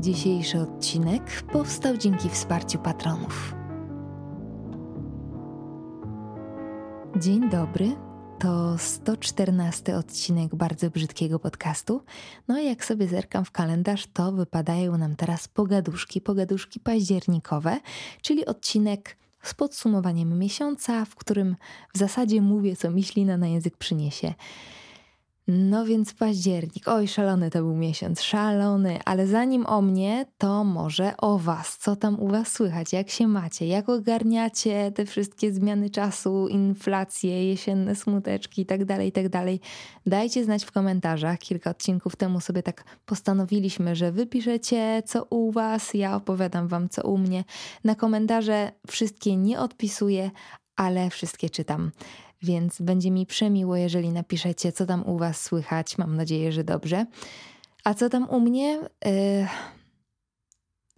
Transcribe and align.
Dzisiejszy 0.00 0.60
odcinek 0.60 1.42
powstał 1.52 1.96
dzięki 1.96 2.28
wsparciu 2.28 2.78
patronów. 2.78 3.54
Dzień 7.20 7.50
dobry, 7.50 7.96
to 8.38 8.78
114 8.78 9.96
odcinek 9.96 10.54
bardzo 10.54 10.90
brzydkiego 10.90 11.38
podcastu. 11.38 12.02
No 12.48 12.58
i 12.58 12.66
jak 12.66 12.84
sobie 12.84 13.08
zerkam 13.08 13.44
w 13.44 13.50
kalendarz, 13.50 14.06
to 14.06 14.32
wypadają 14.32 14.98
nam 14.98 15.16
teraz 15.16 15.48
pogaduszki, 15.48 16.20
pogaduszki 16.20 16.80
październikowe, 16.80 17.80
czyli 18.22 18.46
odcinek 18.46 19.16
z 19.42 19.54
podsumowaniem 19.54 20.38
miesiąca, 20.38 21.04
w 21.04 21.14
którym 21.14 21.56
w 21.94 21.98
zasadzie 21.98 22.40
mówię, 22.40 22.76
co 22.76 22.90
myślina 22.90 23.36
na 23.36 23.46
język 23.46 23.76
przyniesie. 23.76 24.34
No 25.48 25.84
więc 25.84 26.14
październik. 26.14 26.88
Oj, 26.88 27.08
szalony 27.08 27.50
to 27.50 27.58
był 27.58 27.76
miesiąc, 27.76 28.22
szalony, 28.22 28.98
ale 29.04 29.26
zanim 29.26 29.66
o 29.66 29.82
mnie, 29.82 30.26
to 30.38 30.64
może 30.64 31.16
o 31.16 31.38
Was. 31.38 31.78
Co 31.78 31.96
tam 31.96 32.20
u 32.20 32.28
Was 32.28 32.52
słychać? 32.52 32.92
Jak 32.92 33.10
się 33.10 33.26
macie? 33.26 33.66
Jak 33.66 33.88
ogarniacie 33.88 34.92
te 34.92 35.06
wszystkie 35.06 35.52
zmiany 35.52 35.90
czasu, 35.90 36.48
inflacje, 36.48 37.48
jesienne 37.48 37.94
smuteczki 37.94 38.60
itd., 38.60 38.86
tak 38.86 39.04
itd.? 39.04 39.30
Tak 39.30 39.44
Dajcie 40.06 40.44
znać 40.44 40.64
w 40.64 40.72
komentarzach. 40.72 41.38
Kilka 41.38 41.70
odcinków 41.70 42.16
temu 42.16 42.40
sobie 42.40 42.62
tak 42.62 42.84
postanowiliśmy, 43.04 43.96
że 43.96 44.12
wypiszecie 44.12 45.02
co 45.06 45.24
u 45.30 45.52
Was, 45.52 45.94
ja 45.94 46.16
opowiadam 46.16 46.68
Wam 46.68 46.88
co 46.88 47.02
u 47.02 47.18
mnie. 47.18 47.44
Na 47.84 47.94
komentarze 47.94 48.72
wszystkie 48.86 49.36
nie 49.36 49.60
odpisuję, 49.60 50.30
ale 50.76 51.10
wszystkie 51.10 51.50
czytam 51.50 51.90
więc 52.42 52.80
będzie 52.80 53.10
mi 53.10 53.26
przemiło, 53.26 53.76
jeżeli 53.76 54.12
napiszecie, 54.12 54.72
co 54.72 54.86
tam 54.86 55.06
u 55.06 55.18
Was 55.18 55.42
słychać. 55.42 55.98
Mam 55.98 56.16
nadzieję, 56.16 56.52
że 56.52 56.64
dobrze. 56.64 57.06
A 57.84 57.94
co 57.94 58.08
tam 58.08 58.30
u 58.30 58.40
mnie? 58.40 58.80
Yy... 59.04 59.46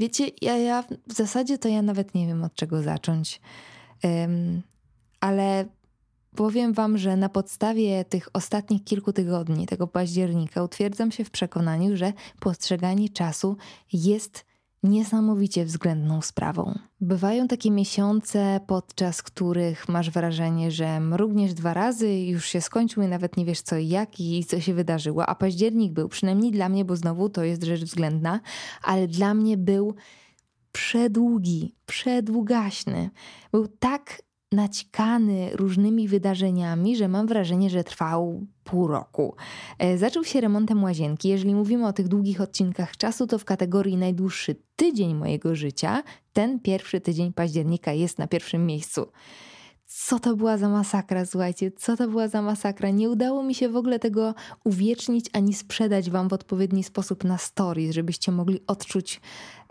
Wiecie, 0.00 0.24
ja, 0.42 0.56
ja 0.56 0.84
w 1.08 1.12
zasadzie 1.12 1.58
to 1.58 1.68
ja 1.68 1.82
nawet 1.82 2.14
nie 2.14 2.26
wiem 2.26 2.44
od 2.44 2.54
czego 2.54 2.82
zacząć. 2.82 3.40
Ale 5.20 5.66
powiem 6.36 6.72
Wam, 6.72 6.98
że 6.98 7.16
na 7.16 7.28
podstawie 7.28 8.04
tych 8.04 8.28
ostatnich 8.32 8.84
kilku 8.84 9.12
tygodni, 9.12 9.66
tego 9.66 9.86
października, 9.86 10.62
utwierdzam 10.62 11.12
się 11.12 11.24
w 11.24 11.30
przekonaniu, 11.30 11.96
że 11.96 12.12
postrzeganie 12.40 13.08
czasu 13.08 13.56
jest 13.92 14.44
niesamowicie 14.82 15.64
względną 15.64 16.22
sprawą. 16.22 16.78
Bywają 17.00 17.48
takie 17.48 17.70
miesiące, 17.70 18.60
podczas 18.66 19.22
których 19.22 19.88
masz 19.88 20.10
wrażenie, 20.10 20.70
że 20.70 21.00
mrugniesz 21.00 21.54
dwa 21.54 21.74
razy 21.74 22.18
już 22.18 22.46
się 22.46 22.60
skończył 22.60 23.02
i 23.02 23.08
nawet 23.08 23.36
nie 23.36 23.44
wiesz 23.44 23.60
co 23.60 23.76
i 23.76 23.88
jak 23.88 24.20
i 24.20 24.44
co 24.44 24.60
się 24.60 24.74
wydarzyło, 24.74 25.26
a 25.26 25.34
październik 25.34 25.92
był, 25.92 26.08
przynajmniej 26.08 26.52
dla 26.52 26.68
mnie, 26.68 26.84
bo 26.84 26.96
znowu 26.96 27.28
to 27.28 27.44
jest 27.44 27.62
rzecz 27.64 27.84
względna, 27.84 28.40
ale 28.82 29.08
dla 29.08 29.34
mnie 29.34 29.56
był 29.56 29.94
przedługi, 30.72 31.74
przedługaśny. 31.86 33.10
Był 33.52 33.68
tak 33.68 34.22
nacikany 34.52 35.50
różnymi 35.56 36.08
wydarzeniami, 36.08 36.96
że 36.96 37.08
mam 37.08 37.26
wrażenie, 37.26 37.70
że 37.70 37.84
trwał 37.84 38.46
pół 38.64 38.86
roku. 38.86 39.36
E, 39.78 39.98
zaczął 39.98 40.24
się 40.24 40.40
remontem 40.40 40.84
łazienki. 40.84 41.28
Jeżeli 41.28 41.54
mówimy 41.54 41.86
o 41.86 41.92
tych 41.92 42.08
długich 42.08 42.40
odcinkach 42.40 42.96
czasu, 42.96 43.26
to 43.26 43.38
w 43.38 43.44
kategorii 43.44 43.96
najdłuższy 43.96 44.56
tydzień 44.76 45.14
mojego 45.14 45.54
życia, 45.54 46.02
ten 46.32 46.60
pierwszy 46.60 47.00
tydzień 47.00 47.32
października 47.32 47.92
jest 47.92 48.18
na 48.18 48.26
pierwszym 48.26 48.66
miejscu. 48.66 49.06
Co 50.00 50.18
to 50.18 50.36
była 50.36 50.58
za 50.58 50.68
masakra, 50.68 51.26
słuchajcie, 51.26 51.70
co 51.70 51.96
to 51.96 52.08
była 52.08 52.28
za 52.28 52.42
masakra. 52.42 52.90
Nie 52.90 53.10
udało 53.10 53.42
mi 53.42 53.54
się 53.54 53.68
w 53.68 53.76
ogóle 53.76 53.98
tego 53.98 54.34
uwiecznić 54.64 55.26
ani 55.32 55.54
sprzedać 55.54 56.10
wam 56.10 56.28
w 56.28 56.32
odpowiedni 56.32 56.84
sposób 56.84 57.24
na 57.24 57.38
stories, 57.38 57.94
żebyście 57.94 58.32
mogli 58.32 58.60
odczuć 58.66 59.20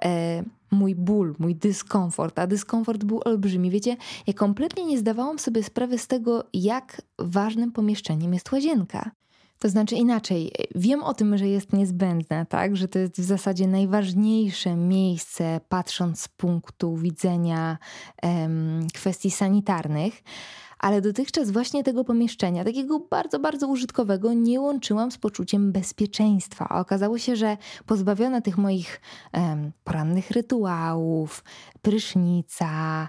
e, 0.05 0.43
mój 0.71 0.95
ból, 0.95 1.35
mój 1.39 1.55
dyskomfort, 1.55 2.39
a 2.39 2.47
dyskomfort 2.47 3.03
był 3.03 3.21
olbrzymi. 3.25 3.69
Wiecie, 3.69 3.97
ja 4.27 4.33
kompletnie 4.33 4.85
nie 4.85 4.97
zdawałam 4.97 5.39
sobie 5.39 5.63
sprawy 5.63 5.97
z 5.97 6.07
tego, 6.07 6.43
jak 6.53 7.01
ważnym 7.19 7.71
pomieszczeniem 7.71 8.33
jest 8.33 8.51
łazienka. 8.51 9.11
To 9.59 9.69
znaczy 9.69 9.95
inaczej, 9.95 10.51
wiem 10.75 11.03
o 11.03 11.13
tym, 11.13 11.37
że 11.37 11.47
jest 11.47 11.73
niezbędne, 11.73 12.45
tak? 12.45 12.75
że 12.75 12.87
to 12.87 12.99
jest 12.99 13.21
w 13.21 13.23
zasadzie 13.23 13.67
najważniejsze 13.67 14.75
miejsce, 14.75 15.59
patrząc 15.69 16.21
z 16.21 16.27
punktu 16.27 16.95
widzenia 16.95 17.77
em, 18.21 18.87
kwestii 18.93 19.31
sanitarnych, 19.31 20.23
ale 20.79 21.01
dotychczas 21.01 21.51
właśnie 21.51 21.83
tego 21.83 22.03
pomieszczenia, 22.03 22.63
takiego 22.63 22.99
bardzo, 22.99 23.39
bardzo 23.39 23.67
użytkowego, 23.67 24.33
nie 24.33 24.61
łączyłam 24.61 25.11
z 25.11 25.17
poczuciem 25.17 25.71
bezpieczeństwa. 25.71 26.67
A 26.69 26.79
okazało 26.79 27.17
się, 27.17 27.35
że 27.35 27.57
pozbawiona 27.85 28.41
tych 28.41 28.57
moich 28.57 29.01
porannych 29.83 30.31
rytuałów, 30.31 31.43
prysznica, 31.81 33.07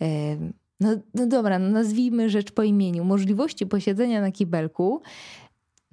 em, 0.00 0.52
no, 0.80 0.90
no 1.14 1.26
dobra, 1.26 1.58
no 1.58 1.68
nazwijmy 1.68 2.30
rzecz 2.30 2.52
po 2.52 2.62
imieniu, 2.62 3.04
możliwości 3.04 3.66
posiedzenia 3.66 4.20
na 4.20 4.32
kibelku, 4.32 5.02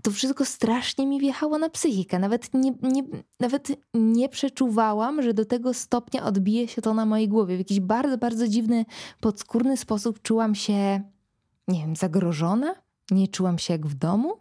to 0.04 0.12
wszystko 0.12 0.46
strasznie 0.46 1.08
mi 1.08 1.20
wjechało 1.20 1.58
na 1.58 1.70
psychikę. 1.70 2.20
Nawet 2.20 2.54
nie, 2.54 2.74
nie, 2.82 3.04
nawet 3.40 3.68
nie 3.94 4.30
przeczuwałam, 4.30 5.22
że 5.22 5.34
do 5.34 5.46
tego 5.46 5.74
stopnia 5.74 6.26
odbije 6.26 6.68
się 6.68 6.82
to 6.82 6.94
na 6.94 7.06
mojej 7.06 7.28
głowie. 7.28 7.56
W 7.56 7.60
jakiś 7.60 7.80
bardzo, 7.80 8.18
bardzo 8.18 8.48
dziwny, 8.48 8.86
podskórny 9.20 9.78
sposób 9.78 10.22
czułam 10.22 10.56
się, 10.56 11.02
nie 11.68 11.80
wiem, 11.80 11.96
zagrożona? 11.96 12.76
Nie 13.12 13.28
czułam 13.28 13.60
się 13.60 13.74
jak 13.74 13.88
w 13.88 13.94
domu? 13.94 14.34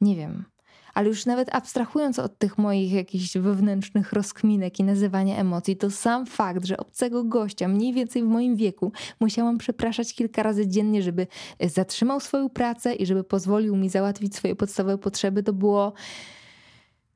Nie 0.00 0.16
wiem 0.16 0.53
ale 0.94 1.08
już 1.08 1.26
nawet 1.26 1.54
abstrahując 1.54 2.18
od 2.18 2.38
tych 2.38 2.58
moich 2.58 2.92
jakichś 2.92 3.36
wewnętrznych 3.36 4.12
rozkminek 4.12 4.80
i 4.80 4.84
nazywania 4.84 5.36
emocji, 5.36 5.76
to 5.76 5.90
sam 5.90 6.26
fakt, 6.26 6.64
że 6.64 6.76
obcego 6.76 7.24
gościa, 7.24 7.68
mniej 7.68 7.92
więcej 7.92 8.22
w 8.22 8.26
moim 8.26 8.56
wieku, 8.56 8.92
musiałam 9.20 9.58
przepraszać 9.58 10.14
kilka 10.14 10.42
razy 10.42 10.68
dziennie, 10.68 11.02
żeby 11.02 11.26
e, 11.58 11.68
zatrzymał 11.68 12.20
swoją 12.20 12.48
pracę 12.48 12.94
i 12.94 13.06
żeby 13.06 13.24
pozwolił 13.24 13.76
mi 13.76 13.88
załatwić 13.88 14.36
swoje 14.36 14.56
podstawowe 14.56 14.98
potrzeby, 14.98 15.42
to 15.42 15.52
było. 15.52 15.92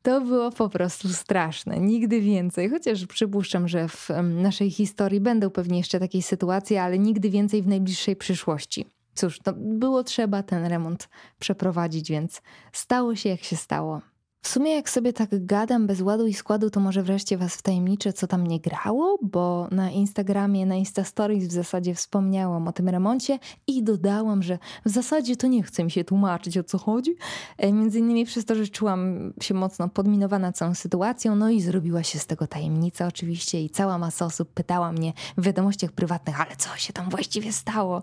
To 0.02 0.20
było 0.20 0.50
po 0.50 0.68
prostu 0.68 1.08
straszne. 1.08 1.80
Nigdy 1.80 2.20
więcej. 2.20 2.70
Chociaż 2.70 3.06
przypuszczam, 3.06 3.68
że 3.68 3.88
w 3.88 4.08
naszej 4.22 4.70
historii 4.70 5.20
będą 5.20 5.50
pewnie 5.50 5.78
jeszcze 5.78 6.00
takie 6.00 6.22
sytuacje, 6.22 6.82
ale 6.82 6.98
nigdy 6.98 7.30
więcej 7.30 7.62
w 7.62 7.66
najbliższej 7.66 8.16
przyszłości. 8.16 8.86
Cóż, 9.18 9.38
to 9.38 9.52
było 9.56 10.04
trzeba 10.04 10.42
ten 10.42 10.66
remont 10.66 11.08
przeprowadzić, 11.38 12.10
więc 12.10 12.42
stało 12.72 13.16
się 13.16 13.28
jak 13.28 13.42
się 13.42 13.56
stało. 13.56 14.00
W 14.42 14.48
sumie 14.48 14.74
jak 14.74 14.90
sobie 14.90 15.12
tak 15.12 15.46
gadam 15.46 15.86
bez 15.86 16.00
ładu 16.00 16.26
i 16.26 16.34
składu, 16.34 16.70
to 16.70 16.80
może 16.80 17.02
wreszcie 17.02 17.38
was 17.38 17.54
wtajemniczę, 17.54 18.12
co 18.12 18.26
tam 18.26 18.46
nie 18.46 18.60
grało, 18.60 19.18
bo 19.22 19.68
na 19.70 19.90
Instagramie, 19.90 20.66
na 20.66 20.74
Insta 20.74 21.04
Stories 21.04 21.48
w 21.48 21.52
zasadzie 21.52 21.94
wspomniałam 21.94 22.68
o 22.68 22.72
tym 22.72 22.88
remoncie 22.88 23.38
i 23.66 23.82
dodałam, 23.82 24.42
że 24.42 24.58
w 24.86 24.88
zasadzie 24.90 25.36
to 25.36 25.46
nie 25.46 25.62
chce 25.62 25.84
mi 25.84 25.90
się 25.90 26.04
tłumaczyć 26.04 26.58
o 26.58 26.64
co 26.64 26.78
chodzi. 26.78 27.16
E, 27.58 27.72
między 27.72 27.98
innymi 27.98 28.24
przez 28.24 28.44
to, 28.44 28.54
że 28.54 28.68
czułam 28.68 29.32
się 29.42 29.54
mocno 29.54 29.88
podminowana 29.88 30.52
całą 30.52 30.74
sytuacją, 30.74 31.36
no 31.36 31.50
i 31.50 31.60
zrobiła 31.60 32.02
się 32.02 32.18
z 32.18 32.26
tego 32.26 32.46
tajemnica 32.46 33.06
oczywiście 33.06 33.62
i 33.62 33.70
cała 33.70 33.98
masa 33.98 34.24
osób 34.26 34.52
pytała 34.52 34.92
mnie 34.92 35.12
w 35.36 35.42
wiadomościach 35.42 35.92
prywatnych, 35.92 36.40
ale 36.40 36.56
co 36.56 36.76
się 36.76 36.92
tam 36.92 37.10
właściwie 37.10 37.52
stało? 37.52 38.02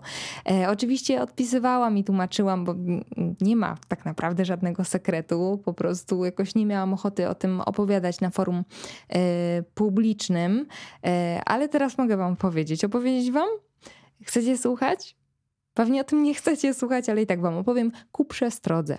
E, 0.50 0.70
oczywiście 0.70 1.22
odpisywałam 1.22 1.98
i 1.98 2.04
tłumaczyłam, 2.04 2.64
bo 2.64 2.74
nie 3.40 3.56
ma 3.56 3.76
tak 3.88 4.04
naprawdę 4.04 4.44
żadnego 4.44 4.84
sekretu, 4.84 5.60
po 5.64 5.74
prostu 5.74 6.25
jakoś 6.26 6.54
nie 6.54 6.66
miałam 6.66 6.94
ochoty 6.94 7.28
o 7.28 7.34
tym 7.34 7.60
opowiadać 7.60 8.20
na 8.20 8.30
forum 8.30 8.64
e, 9.08 9.62
publicznym, 9.62 10.66
e, 11.06 11.40
ale 11.46 11.68
teraz 11.68 11.98
mogę 11.98 12.16
Wam 12.16 12.36
powiedzieć. 12.36 12.84
Opowiedzieć 12.84 13.30
Wam? 13.30 13.48
Chcecie 14.24 14.58
słuchać? 14.58 15.16
Pewnie 15.74 16.00
o 16.00 16.04
tym 16.04 16.22
nie 16.22 16.34
chcecie 16.34 16.74
słuchać, 16.74 17.08
ale 17.08 17.22
i 17.22 17.26
tak 17.26 17.40
Wam 17.40 17.56
opowiem 17.56 17.92
ku 18.12 18.24
przestrodze. 18.24 18.98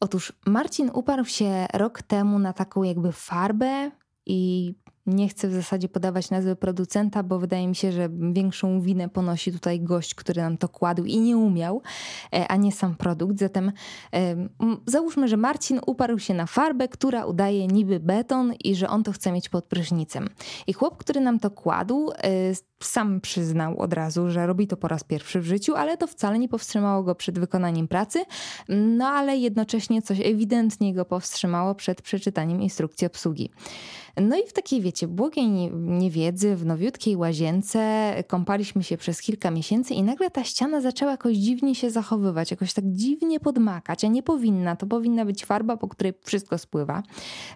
Otóż 0.00 0.32
Marcin 0.46 0.90
uparł 0.94 1.24
się 1.24 1.66
rok 1.74 2.02
temu 2.02 2.38
na 2.38 2.52
taką 2.52 2.82
jakby 2.82 3.12
farbę 3.12 3.90
i 4.26 4.74
nie 5.06 5.28
chcę 5.28 5.48
w 5.48 5.52
zasadzie 5.52 5.88
podawać 5.88 6.30
nazwy 6.30 6.56
producenta, 6.56 7.22
bo 7.22 7.38
wydaje 7.38 7.68
mi 7.68 7.76
się, 7.76 7.92
że 7.92 8.08
większą 8.32 8.80
winę 8.80 9.08
ponosi 9.08 9.52
tutaj 9.52 9.80
gość, 9.80 10.14
który 10.14 10.42
nam 10.42 10.56
to 10.56 10.68
kładł 10.68 11.04
i 11.04 11.18
nie 11.18 11.36
umiał, 11.36 11.82
e, 12.34 12.48
a 12.48 12.56
nie 12.56 12.72
sam 12.72 12.94
produkt. 12.94 13.38
Zatem 13.38 13.72
załóżmy, 14.86 15.28
że 15.28 15.36
Marcin 15.36 15.80
uparł 15.86 16.18
się 16.18 16.34
na 16.34 16.46
farbę, 16.46 16.88
która 16.88 17.24
udaje 17.24 17.66
niby 17.66 18.00
beton 18.00 18.52
i 18.64 18.74
że 18.74 18.88
on 18.88 19.02
to 19.02 19.12
chce 19.12 19.32
mieć 19.32 19.48
pod 19.48 19.64
prysznicem. 19.64 20.28
I 20.66 20.72
chłop, 20.72 20.96
który 20.96 21.20
nam 21.20 21.38
to 21.38 21.50
kładł, 21.50 22.10
e, 22.10 22.54
sam 22.82 23.20
przyznał 23.20 23.78
od 23.78 23.92
razu, 23.92 24.30
że 24.30 24.46
robi 24.46 24.66
to 24.66 24.76
po 24.76 24.88
raz 24.88 25.04
pierwszy 25.04 25.40
w 25.40 25.44
życiu, 25.44 25.74
ale 25.74 25.96
to 25.96 26.06
wcale 26.06 26.38
nie 26.38 26.48
powstrzymało 26.48 27.02
go 27.02 27.14
przed 27.14 27.38
wykonaniem 27.38 27.88
pracy, 27.88 28.24
no 28.68 29.06
ale 29.06 29.36
jednocześnie 29.36 30.02
coś 30.02 30.20
ewidentnie 30.20 30.94
go 30.94 31.04
powstrzymało 31.04 31.74
przed 31.74 32.02
przeczytaniem 32.02 32.62
instrukcji 32.62 33.06
obsługi. 33.06 33.50
No 34.16 34.36
i 34.36 34.46
w 34.46 34.52
takiej, 34.52 34.80
wiecie, 34.80 35.08
błogiej 35.08 35.48
niewiedzy, 35.72 36.56
w 36.56 36.66
nowiutkiej 36.66 37.16
łazience 37.16 38.14
kąpaliśmy 38.28 38.82
się 38.82 38.96
przez 38.96 39.20
kilka 39.20 39.50
miesięcy 39.50 39.94
i 39.94 40.02
nagle 40.02 40.30
ta 40.30 40.44
ściana 40.44 40.80
zaczęła 40.80 41.10
jakoś 41.10 41.36
dziwnie 41.36 41.74
się 41.74 41.90
zachowywać, 41.90 42.50
jakoś 42.50 42.72
tak 42.72 42.84
dziwnie 42.86 43.40
podmakać, 43.40 44.04
a 44.04 44.08
nie 44.08 44.22
powinna. 44.22 44.76
To 44.76 44.86
powinna 44.86 45.24
być 45.24 45.44
farba, 45.44 45.76
po 45.76 45.88
której 45.88 46.12
wszystko 46.24 46.58
spływa. 46.58 47.02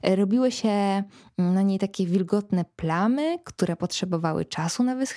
Robiły 0.03 0.53
się 0.53 1.03
na 1.39 1.63
niej 1.63 1.79
takie 1.79 2.07
wilgotne 2.07 2.65
plamy, 2.77 3.39
które 3.45 3.77
potrzebowały 3.77 4.45
czasu 4.45 4.83
na 4.83 4.97
wyschnięcie, 4.97 5.14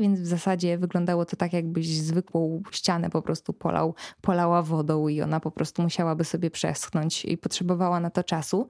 więc 0.00 0.20
w 0.20 0.26
zasadzie 0.26 0.78
wyglądało 0.78 1.24
to 1.24 1.36
tak, 1.36 1.52
jakbyś 1.52 1.88
zwykłą 1.88 2.62
ścianę 2.70 3.10
po 3.10 3.22
prostu 3.22 3.52
polał, 3.52 3.94
polała 4.20 4.62
wodą 4.62 5.08
i 5.08 5.22
ona 5.22 5.40
po 5.40 5.50
prostu 5.50 5.82
musiałaby 5.82 6.24
sobie 6.24 6.50
przeschnąć 6.50 7.24
i 7.24 7.38
potrzebowała 7.38 8.00
na 8.00 8.10
to 8.10 8.24
czasu. 8.24 8.68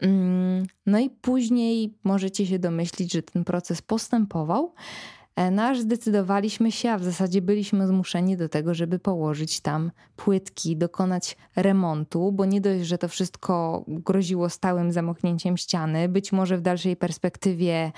Mm, 0.00 0.66
no 0.86 0.98
i 0.98 1.10
później 1.10 1.94
możecie 2.04 2.46
się 2.46 2.58
domyślić, 2.58 3.12
że 3.12 3.22
ten 3.22 3.44
proces 3.44 3.82
postępował. 3.82 4.74
E, 5.36 5.50
no 5.50 5.62
aż 5.62 5.80
zdecydowaliśmy 5.80 6.72
się, 6.72 6.90
a 6.90 6.98
w 6.98 7.04
zasadzie 7.04 7.42
byliśmy 7.42 7.86
zmuszeni 7.86 8.36
do 8.36 8.48
tego, 8.48 8.74
żeby 8.74 8.98
położyć 8.98 9.60
tam 9.60 9.90
płytki, 10.16 10.76
dokonać 10.76 11.36
remontu, 11.56 12.32
bo 12.32 12.44
nie 12.44 12.60
dość, 12.60 12.84
że 12.84 12.98
to 12.98 13.08
wszystko 13.08 13.84
groziło 13.88 14.48
stałym 14.48 14.92
zamknięciem 14.92 15.56
ściany, 15.56 16.08
być 16.08 16.32
może 16.32 16.58
w 16.58 16.60
dalszej 16.60 16.96
perspektywie 16.96 17.92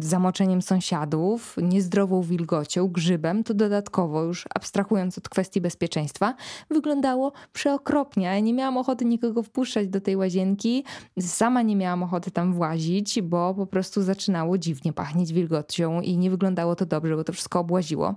zamoczeniem 0.00 0.62
sąsiadów, 0.62 1.56
niezdrową 1.62 2.22
wilgocią, 2.22 2.88
grzybem, 2.88 3.44
to 3.44 3.54
dodatkowo, 3.54 4.22
już 4.22 4.44
abstrahując 4.54 5.18
od 5.18 5.28
kwestii 5.28 5.60
bezpieczeństwa, 5.60 6.34
wyglądało 6.70 7.32
przeokropnie. 7.52 8.26
Ja 8.26 8.40
nie 8.40 8.54
miałam 8.54 8.76
ochoty 8.76 9.04
nikogo 9.04 9.42
wpuszczać 9.42 9.88
do 9.88 10.00
tej 10.00 10.16
łazienki, 10.16 10.84
sama 11.20 11.62
nie 11.62 11.76
miałam 11.76 12.02
ochoty 12.02 12.30
tam 12.30 12.52
włazić, 12.52 13.22
bo 13.22 13.54
po 13.54 13.66
prostu 13.66 14.02
zaczynało 14.02 14.58
dziwnie 14.58 14.92
pachnieć 14.92 15.32
wilgocią 15.32 16.00
i 16.00 16.18
nie 16.18 16.30
wyglądało 16.30 16.76
to 16.76 16.86
dobrze, 16.86 17.16
bo 17.16 17.24
to 17.24 17.32
wszystko 17.32 17.60
obłaziło. 17.60 18.14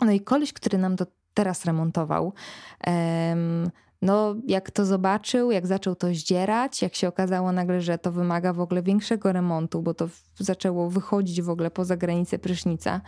No 0.00 0.12
i 0.12 0.20
koleś, 0.20 0.52
który 0.52 0.78
nam 0.78 0.96
to 0.96 1.06
teraz 1.34 1.64
remontował, 1.64 2.32
um, 2.86 3.70
no, 4.02 4.34
jak 4.46 4.70
to 4.70 4.84
zobaczył, 4.84 5.50
jak 5.50 5.66
zaczął 5.66 5.94
to 5.94 6.08
zdzierać, 6.14 6.82
jak 6.82 6.94
się 6.94 7.08
okazało 7.08 7.52
nagle, 7.52 7.80
że 7.80 7.98
to 7.98 8.12
wymaga 8.12 8.52
w 8.52 8.60
ogóle 8.60 8.82
większego 8.82 9.32
remontu, 9.32 9.82
bo 9.82 9.94
to 9.94 10.08
zaczęło 10.38 10.90
wychodzić 10.90 11.42
w 11.42 11.50
ogóle 11.50 11.70
poza 11.70 11.96
granicę 11.96 12.38
prysznica, 12.38 13.00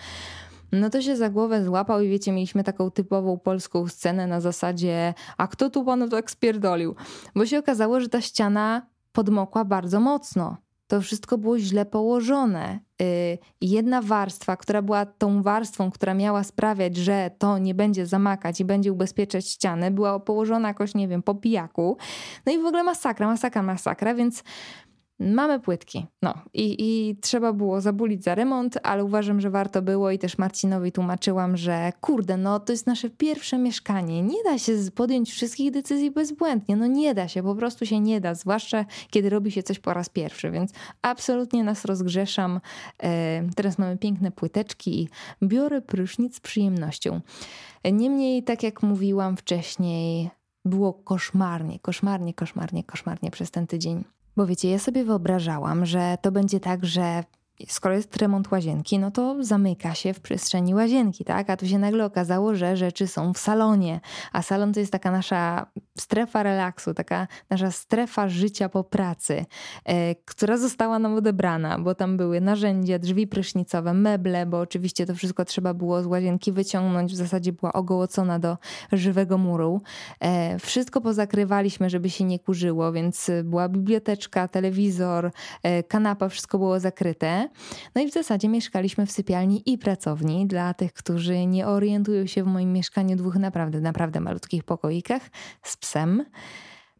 no 0.73 0.91
to 0.91 1.03
się 1.03 1.17
za 1.17 1.31
głowę 1.31 1.65
złapał 1.65 2.01
i 2.01 2.09
wiecie, 2.09 2.33
mieliśmy 2.33 2.65
taką 2.65 2.91
typową 2.91 3.39
polską 3.39 3.89
scenę 3.89 4.27
na 4.27 4.41
zasadzie 4.41 5.15
a 5.37 5.47
kto 5.47 5.71
tu 5.71 5.85
panu 5.85 6.09
tak 6.09 6.31
spierdolił? 6.31 6.95
Bo 7.35 7.47
się 7.47 7.59
okazało, 7.59 8.01
że 8.01 8.09
ta 8.09 8.21
ściana 8.21 8.87
podmokła 9.13 9.65
bardzo 9.65 10.01
mocno 10.01 10.57
to 10.89 11.01
wszystko 11.01 11.39
było 11.39 11.59
źle 11.59 11.87
położone. 11.87 12.81
Y, 13.03 13.39
jedna 13.61 14.03
warstwa, 14.03 14.57
która 14.57 14.83
była 14.83 15.07
tą 15.07 15.43
warstwą, 15.43 15.91
która 15.91 16.15
miała 16.15 16.45
sprawiać, 16.45 16.97
że 16.97 17.31
to 17.39 17.59
nie 17.59 17.75
będzie 17.75 18.07
zamakać 18.07 18.61
i 18.61 18.65
będzie 18.65 18.93
ubezpieczać 18.93 19.49
ścianę, 19.49 19.91
była 19.91 20.21
położona 20.21 20.69
jakoś, 20.69 20.95
nie 20.95 21.09
wiem, 21.09 21.23
po 21.23 21.35
pijaku. 21.35 21.97
No 22.47 22.53
i 22.53 22.59
w 22.59 22.67
ogóle 22.67 22.83
masakra, 22.83 23.27
masakra, 23.27 23.63
masakra, 23.63 24.15
więc 24.15 24.43
Mamy 25.21 25.61
płytki. 25.61 26.07
No 26.23 26.35
i, 26.55 26.77
i 26.79 27.17
trzeba 27.17 27.53
było 27.53 27.81
zabulić 27.81 28.25
za 28.25 28.35
remont, 28.35 28.79
ale 28.83 29.05
uważam, 29.05 29.41
że 29.41 29.51
warto 29.51 29.83
było 29.83 30.11
i 30.11 30.19
też 30.19 30.39
Marcinowi 30.39 30.93
tłumaczyłam, 30.93 31.57
że 31.57 31.93
kurde, 32.01 32.37
no 32.37 32.61
to 32.61 32.73
jest 32.73 32.87
nasze 32.87 33.11
pierwsze 33.11 33.59
mieszkanie. 33.59 34.23
Nie 34.23 34.45
da 34.45 34.59
się 34.59 34.73
podjąć 34.95 35.31
wszystkich 35.31 35.71
decyzji 35.71 36.11
bezbłędnie. 36.11 36.77
No 36.77 36.87
nie 36.87 37.15
da 37.15 37.29
się, 37.29 37.43
po 37.43 37.55
prostu 37.55 37.87
się 37.87 38.01
nie 38.01 38.21
da, 38.21 38.35
zwłaszcza 38.35 38.85
kiedy 39.11 39.31
robi 39.31 39.51
się 39.51 39.63
coś 39.63 39.79
po 39.79 39.95
raz 39.95 40.09
pierwszy, 40.09 40.51
więc 40.51 40.73
absolutnie 41.03 41.65
nas 41.65 41.85
rozgrzeszam. 41.85 42.61
E, 43.03 43.43
teraz 43.57 43.79
mamy 43.79 43.97
piękne 43.97 44.31
płyteczki 44.31 45.03
i 45.03 45.09
biorę 45.43 45.81
prysznic 45.81 46.37
z 46.37 46.41
przyjemnością. 46.41 47.21
Niemniej, 47.93 48.43
tak 48.43 48.63
jak 48.63 48.83
mówiłam 48.83 49.37
wcześniej, 49.37 50.31
było 50.65 50.93
koszmarnie, 50.93 51.79
koszmarnie, 51.79 52.35
koszmarnie, 52.35 52.85
koszmarnie 52.85 53.31
przez 53.31 53.51
ten 53.51 53.67
tydzień. 53.67 54.05
Bo 54.39 54.47
wiecie, 54.47 54.71
ja 54.71 54.79
sobie 54.79 55.05
wyobrażałam, 55.05 55.87
że 55.87 56.19
to 56.23 56.33
będzie 56.33 56.61
tak, 56.61 56.87
że 56.87 57.25
skoro 57.67 57.95
jest 57.95 58.17
remont 58.17 58.51
łazienki, 58.53 58.99
no 58.99 59.11
to 59.11 59.37
zamyka 59.45 59.95
się 59.95 60.15
w 60.15 60.21
przestrzeni 60.21 60.75
łazienki, 60.75 61.25
tak? 61.25 61.51
A 61.51 61.57
tu 61.57 61.67
się 61.67 61.79
nagle 61.79 62.05
okazało, 62.05 62.55
że 62.55 62.77
rzeczy 62.77 63.07
są 63.07 63.33
w 63.33 63.39
salonie, 63.39 64.01
a 64.33 64.43
salon 64.43 64.73
to 64.73 64.81
jest 64.81 64.93
taka 64.93 65.11
nasza 65.11 65.67
strefa 65.99 66.43
relaksu, 66.43 66.95
taka 66.95 67.27
nasza 67.51 67.71
strefa 67.71 68.29
życia 68.29 68.69
po 68.69 68.85
pracy, 68.85 69.45
e, 69.85 70.15
która 70.15 70.57
została 70.57 70.99
nam 70.99 71.15
odebrana, 71.15 71.79
bo 71.79 71.95
tam 71.95 72.17
były 72.17 72.41
narzędzia, 72.41 72.99
drzwi 72.99 73.27
prysznicowe, 73.27 73.95
meble, 73.95 74.47
bo 74.47 74.61
oczywiście 74.61 75.07
to 75.07 75.15
wszystko 75.15 75.45
trzeba 75.45 75.75
było 75.75 76.03
z 76.03 76.07
łazienki 76.07 76.53
wyciągnąć, 76.53 77.13
w 77.13 77.17
zasadzie 77.17 77.53
była 77.53 77.73
ogołocona 77.73 78.39
do 78.39 78.57
żywego 78.93 79.39
muru. 79.39 79.81
E, 80.21 80.59
wszystko 80.59 81.01
pozakrywaliśmy, 81.01 81.91
żeby 81.91 82.11
się 82.11 82.25
nie 82.25 82.39
kurzyło, 82.39 82.93
więc 82.93 83.31
była 83.45 83.69
biblioteczka, 83.69 84.49
telewizor, 84.49 85.31
e, 85.63 85.83
kanapa, 85.83 86.29
wszystko 86.29 86.59
było 86.59 86.81
zakryte. 86.81 87.48
No 87.95 88.03
i 88.03 88.11
w 88.11 88.13
zasadzie 88.13 88.49
mieszkaliśmy 88.49 89.07
w 89.07 89.11
sypialni 89.11 89.63
i 89.67 89.79
pracowni 89.79 90.47
dla 90.47 90.75
tych, 90.75 90.93
którzy 90.93 91.47
nie 91.47 91.67
orientują 91.67 92.27
się 92.27 92.45
w 92.45 92.47
moim 92.47 92.73
mieszkaniu 92.73 93.17
dwóch 93.17 93.37
naprawdę, 93.37 93.81
naprawdę 93.81 94.21
malutkich 94.21 94.65
pokoikach 94.65 95.23
z 95.63 95.77
psem. 95.77 96.25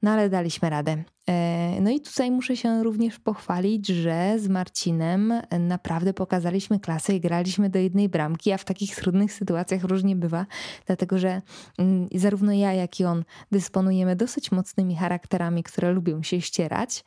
No 0.03 0.11
ale 0.11 0.29
daliśmy 0.29 0.71
radę. 0.71 1.05
E, 1.29 1.81
no 1.81 1.91
i 1.91 2.01
tutaj 2.01 2.31
muszę 2.31 2.57
się 2.57 2.83
również 2.83 3.19
pochwalić, 3.19 3.87
że 3.87 4.39
z 4.39 4.49
Marcinem 4.49 5.33
naprawdę 5.61 6.15
pokazaliśmy 6.15 6.81
klasę 6.81 7.15
i 7.15 7.21
graliśmy 7.21 7.71
do 7.71 7.79
jednej 7.79 8.09
bramki, 8.09 8.53
a 8.53 8.59
w 8.59 8.65
takich 8.65 8.97
trudnych 8.97 9.33
sytuacjach 9.33 9.85
różnie 9.85 10.17
bywa, 10.17 10.47
dlatego 10.87 11.19
że 11.19 11.43
mm, 11.79 12.09
zarówno 12.15 12.53
ja, 12.53 12.73
jak 12.73 13.01
i 13.01 13.05
on 13.05 13.25
dysponujemy 13.53 14.17
dosyć 14.17 14.53
mocnymi 14.53 14.97
charakterami, 14.97 15.63
które 15.63 15.93
lubią 15.93 16.23
się 16.23 16.41
ścierać. 16.41 17.05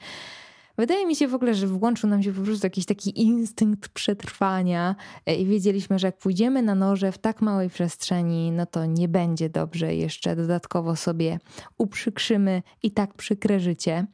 Wydaje 0.78 1.06
mi 1.06 1.16
się 1.16 1.28
w 1.28 1.36
ogóle, 1.36 1.56
że 1.56 1.68
włączył 1.68 2.10
nam 2.10 2.24
się 2.24 2.34
po 2.34 2.42
prostu 2.42 2.66
jakiś 2.66 2.86
taki 2.86 3.22
instynkt 3.22 3.90
przetrwania 3.90 4.96
e, 5.26 5.36
i 5.36 5.46
wiedzieliśmy, 5.46 6.00
że 6.00 6.08
jak 6.08 6.18
pójdziemy 6.18 6.62
na 6.62 6.76
noże 6.76 7.12
w 7.12 7.18
tak 7.18 7.42
małej 7.42 7.70
przestrzeni, 7.70 8.52
no 8.52 8.66
to 8.66 8.86
nie 8.86 9.08
będzie 9.08 9.50
dobrze. 9.50 9.96
Jeszcze 9.96 10.36
dodatkowo 10.36 10.96
sobie 10.96 11.40
uprzykrzymy 11.78 12.62
i 12.84 12.92
tak 12.92 13.14
przykre 13.14 13.60
życie. 13.60 14.06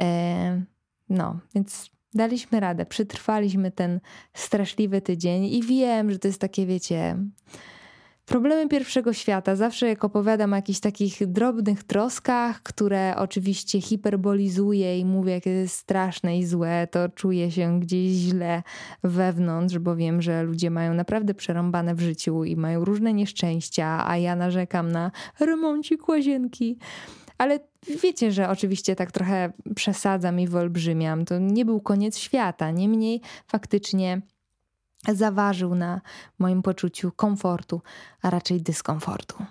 E, 0.00 0.62
no, 1.08 1.40
więc 1.54 1.90
daliśmy 2.14 2.60
radę, 2.60 2.86
przetrwaliśmy 2.86 3.70
ten 3.70 4.00
straszliwy 4.34 5.00
tydzień 5.00 5.44
i 5.44 5.62
wiem, 5.62 6.12
że 6.12 6.18
to 6.18 6.28
jest 6.28 6.40
takie, 6.40 6.66
wiecie 6.66 7.16
Problemy 8.30 8.68
pierwszego 8.68 9.12
świata. 9.12 9.56
Zawsze 9.56 9.88
jak 9.88 10.04
opowiadam 10.04 10.52
o 10.52 10.56
jakichś 10.56 10.80
takich 10.80 11.26
drobnych 11.26 11.84
troskach, 11.84 12.62
które 12.62 13.14
oczywiście 13.16 13.80
hiperbolizuję 13.80 14.98
i 14.98 15.04
mówię, 15.04 15.32
jakie 15.32 15.50
jest 15.50 15.76
straszne 15.76 16.38
i 16.38 16.46
złe, 16.46 16.88
to 16.90 17.08
czuję 17.08 17.50
się 17.50 17.80
gdzieś 17.80 18.10
źle 18.10 18.62
wewnątrz, 19.04 19.78
bo 19.78 19.96
wiem, 19.96 20.22
że 20.22 20.42
ludzie 20.42 20.70
mają 20.70 20.94
naprawdę 20.94 21.34
przerąbane 21.34 21.94
w 21.94 22.00
życiu 22.00 22.44
i 22.44 22.56
mają 22.56 22.84
różne 22.84 23.12
nieszczęścia, 23.14 24.08
a 24.08 24.16
ja 24.16 24.36
narzekam 24.36 24.92
na 24.92 25.10
remoncik 25.40 26.08
łazienki. 26.08 26.78
Ale 27.38 27.60
wiecie, 28.02 28.32
że 28.32 28.48
oczywiście 28.48 28.96
tak 28.96 29.12
trochę 29.12 29.52
przesadzam 29.76 30.40
i 30.40 30.48
wyolbrzymiam. 30.48 31.24
To 31.24 31.38
nie 31.38 31.64
był 31.64 31.80
koniec 31.80 32.18
świata. 32.18 32.70
Niemniej 32.70 33.20
faktycznie 33.46 34.20
zaważył 35.08 35.74
na 35.74 36.00
moim 36.38 36.62
poczuciu 36.62 37.12
komfortu, 37.16 37.82
a 38.22 38.30
raczej 38.30 38.62
dyskomfortu. 38.62 39.44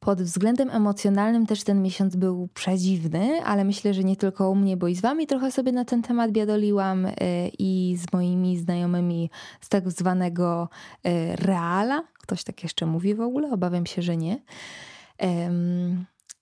Pod 0.00 0.22
względem 0.22 0.70
emocjonalnym 0.70 1.46
też 1.46 1.64
ten 1.64 1.82
miesiąc 1.82 2.16
był 2.16 2.48
przedziwny, 2.54 3.44
ale 3.44 3.64
myślę, 3.64 3.94
że 3.94 4.04
nie 4.04 4.16
tylko 4.16 4.50
u 4.50 4.54
mnie, 4.54 4.76
bo 4.76 4.88
i 4.88 4.94
z 4.94 5.00
wami 5.00 5.26
trochę 5.26 5.52
sobie 5.52 5.72
na 5.72 5.84
ten 5.84 6.02
temat 6.02 6.30
biadoliłam 6.32 7.06
y, 7.06 7.14
i 7.58 7.96
z 7.98 8.12
moimi 8.12 8.58
znajomymi 8.58 9.30
z 9.60 9.68
tak 9.68 9.90
zwanego 9.90 10.68
y, 11.06 11.36
reala. 11.36 12.04
Ktoś 12.18 12.44
tak 12.44 12.62
jeszcze 12.62 12.86
mówi 12.86 13.14
w 13.14 13.20
ogóle? 13.20 13.50
Obawiam 13.52 13.86
się, 13.86 14.02
że 14.02 14.16
nie. 14.16 14.42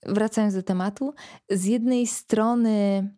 Wracając 0.06 0.54
do 0.54 0.62
tematu, 0.62 1.14
z 1.50 1.64
jednej 1.64 2.06
strony 2.06 3.08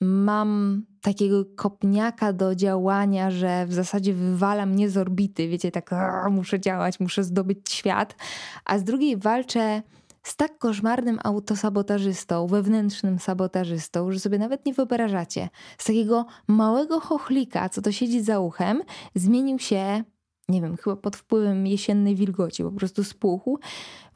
mam 0.00 0.82
takiego 1.00 1.44
kopniaka 1.56 2.32
do 2.32 2.54
działania, 2.54 3.30
że 3.30 3.66
w 3.66 3.72
zasadzie 3.72 4.14
wywala 4.14 4.66
mnie 4.66 4.90
z 4.90 4.96
orbity, 4.96 5.48
wiecie, 5.48 5.70
tak 5.70 5.90
muszę 6.30 6.60
działać, 6.60 7.00
muszę 7.00 7.24
zdobyć 7.24 7.70
świat, 7.70 8.16
a 8.64 8.78
z 8.78 8.84
drugiej 8.84 9.16
walczę 9.16 9.82
z 10.22 10.36
tak 10.36 10.58
koszmarnym 10.58 11.18
autosabotażystą, 11.24 12.46
wewnętrznym 12.46 13.18
sabotażystą, 13.18 14.12
że 14.12 14.20
sobie 14.20 14.38
nawet 14.38 14.66
nie 14.66 14.74
wyobrażacie. 14.74 15.48
Z 15.78 15.84
takiego 15.84 16.26
małego 16.46 17.00
chochlika, 17.00 17.68
co 17.68 17.82
to 17.82 17.92
siedzi 17.92 18.22
za 18.22 18.40
uchem, 18.40 18.82
zmienił 19.14 19.58
się 19.58 20.04
nie 20.48 20.62
wiem, 20.62 20.76
chyba 20.76 20.96
pod 20.96 21.16
wpływem 21.16 21.66
jesiennej 21.66 22.16
wilgoci, 22.16 22.62
po 22.62 22.72
prostu 22.72 23.04
spuchł, 23.04 23.58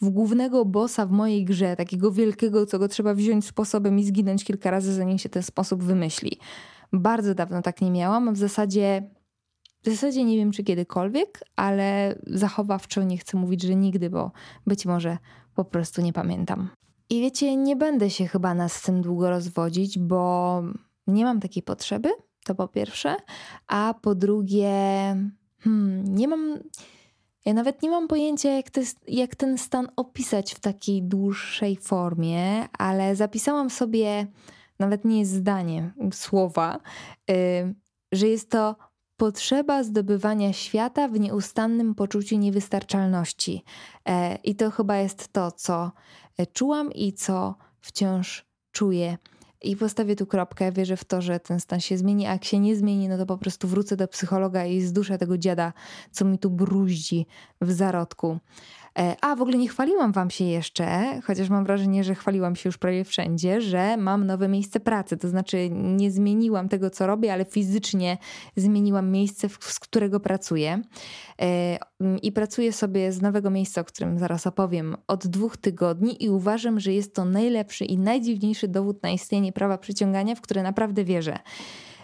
w 0.01 0.11
głównego 0.11 0.65
bossa 0.65 1.07
w 1.07 1.11
mojej 1.11 1.45
grze, 1.45 1.77
takiego 1.77 2.13
wielkiego, 2.13 2.67
co 2.67 2.79
go 2.79 2.89
trzeba 2.89 3.15
wziąć 3.15 3.47
sposobem 3.47 3.99
i 3.99 4.05
zginąć 4.05 4.45
kilka 4.45 4.71
razy, 4.71 4.95
zanim 4.95 5.19
się 5.19 5.29
ten 5.29 5.43
sposób 5.43 5.83
wymyśli. 5.83 6.39
Bardzo 6.93 7.35
dawno 7.35 7.63
tak 7.63 7.81
nie 7.81 7.91
miałam, 7.91 8.35
w 8.35 8.39
zasadzie 8.39 9.11
w 9.83 9.91
zasadzie 9.91 10.25
nie 10.25 10.37
wiem, 10.37 10.53
czy 10.53 10.65
kiedykolwiek, 10.65 11.41
ale 11.57 12.19
zachowawczo 12.27 13.03
nie 13.03 13.19
chcę 13.19 13.37
mówić, 13.37 13.63
że 13.63 13.75
nigdy, 13.75 14.11
bo 14.11 14.33
być 14.67 14.87
może 14.87 15.19
po 15.55 15.65
prostu 15.65 16.03
nie 16.03 16.13
pamiętam. 16.13 16.69
I 17.11 17.21
wiecie, 17.21 17.57
nie 17.57 17.77
będę 17.77 18.11
się 18.11 18.27
chyba 18.27 18.55
nas 18.55 18.73
z 18.73 18.83
tym 18.83 19.03
długo 19.03 19.31
rozwodzić, 19.31 19.99
bo 19.99 20.63
nie 21.07 21.25
mam 21.25 21.41
takiej 21.41 21.63
potrzeby, 21.63 22.09
to 22.45 22.55
po 22.55 22.69
pierwsze, 22.69 23.17
a 23.67 23.95
po 24.03 24.15
drugie, 24.15 24.71
hmm, 25.61 26.15
nie 26.15 26.29
mam. 26.29 26.59
Ja 27.45 27.55
nawet 27.55 27.83
nie 27.83 27.91
mam 27.91 28.09
pojęcia, 28.09 28.51
jak, 28.51 28.67
jak 29.09 29.37
ten 29.37 29.59
stan 29.59 29.89
opisać 29.97 30.55
w 30.55 30.61
takiej 30.61 31.03
dłuższej 31.03 31.77
formie, 31.77 32.69
ale 32.79 33.17
zapisałam 33.17 33.71
sobie, 33.71 34.27
nawet 34.79 35.05
nie 35.05 35.19
jest 35.19 35.33
zdanie, 35.33 35.91
słowa, 36.13 36.81
yy, 37.29 37.35
że 38.13 38.29
jest 38.29 38.51
to 38.51 38.77
potrzeba 39.19 39.83
zdobywania 39.83 40.53
świata 40.53 41.09
w 41.09 41.21
nieustannym 41.21 41.95
poczuciu 41.95 42.37
niewystarczalności. 42.37 43.65
E, 44.09 44.39
I 44.45 44.55
to 44.55 44.71
chyba 44.71 44.97
jest 44.97 45.33
to, 45.33 45.53
co 45.53 45.93
e, 46.39 46.47
czułam 46.47 46.93
i 46.93 47.13
co 47.13 47.55
wciąż 47.81 48.47
czuję. 48.73 49.19
I 49.63 49.77
postawię 49.77 50.17
tu 50.17 50.27
kropkę, 50.27 50.73
wierzę 50.73 50.97
w 50.97 51.05
to, 51.05 51.23
że 51.23 51.41
ten 51.41 51.61
stan 51.61 51.81
się 51.81 51.99
zmieni, 51.99 52.27
a 52.27 52.33
jak 52.33 52.45
się 52.45 52.59
nie 52.59 52.77
zmieni, 52.77 53.09
no 53.09 53.19
to 53.19 53.27
po 53.27 53.39
prostu 53.39 53.69
wrócę 53.69 53.97
do 53.97 54.09
psychologa 54.09 54.67
i 54.67 54.81
zduszę 54.81 55.19
tego 55.19 55.39
dziada, 55.39 55.73
co 56.13 56.25
mi 56.25 56.39
tu 56.39 56.51
bruździ 56.51 57.27
w 57.61 57.73
zarodku. 57.73 58.39
E, 58.99 59.17
a 59.21 59.37
w 59.37 59.43
ogóle 59.43 59.59
nie 59.59 59.69
chwaliłam 59.69 60.13
Wam 60.13 60.31
się 60.31 60.45
jeszcze, 60.45 61.21
chociaż 61.25 61.49
mam 61.51 61.65
wrażenie, 61.65 62.05
że 62.05 62.15
chwaliłam 62.15 62.57
się 62.57 62.69
już 62.69 62.79
prawie 62.79 63.05
wszędzie, 63.05 63.61
że 63.61 63.97
mam 63.97 64.27
nowe 64.27 64.49
miejsce 64.49 64.81
pracy. 64.81 65.17
To 65.17 65.29
znaczy, 65.29 65.71
nie 65.73 66.11
zmieniłam 66.11 66.69
tego, 66.69 66.91
co 66.91 67.07
robię, 67.07 67.33
ale 67.33 67.45
fizycznie 67.45 68.19
zmieniłam 68.57 69.11
miejsce, 69.11 69.49
z 69.61 69.79
którego 69.79 70.21
pracuję. 70.21 70.83
E, 71.41 71.79
I 72.23 72.33
pracuję 72.33 72.73
sobie 72.73 73.13
z 73.13 73.23
nowego 73.23 73.51
miejsca, 73.51 73.81
o 73.81 73.85
którym 73.85 74.19
zaraz 74.19 74.47
opowiem, 74.47 74.97
od 75.07 75.27
dwóch 75.27 75.57
tygodni 75.57 76.25
i 76.25 76.31
uważam, 76.31 76.81
że 76.81 76.93
jest 76.93 77.15
to 77.15 77.25
najlepszy 77.25 77.85
i 77.85 77.99
najdziwniejszy 77.99 78.69
dowód 78.69 79.03
na 79.03 79.11
istnienie 79.11 79.53
prawa 79.53 79.79
przyciągania, 79.79 80.35
w 80.35 80.41
które 80.41 80.63
naprawdę 80.63 81.05
wierzę. 81.05 81.39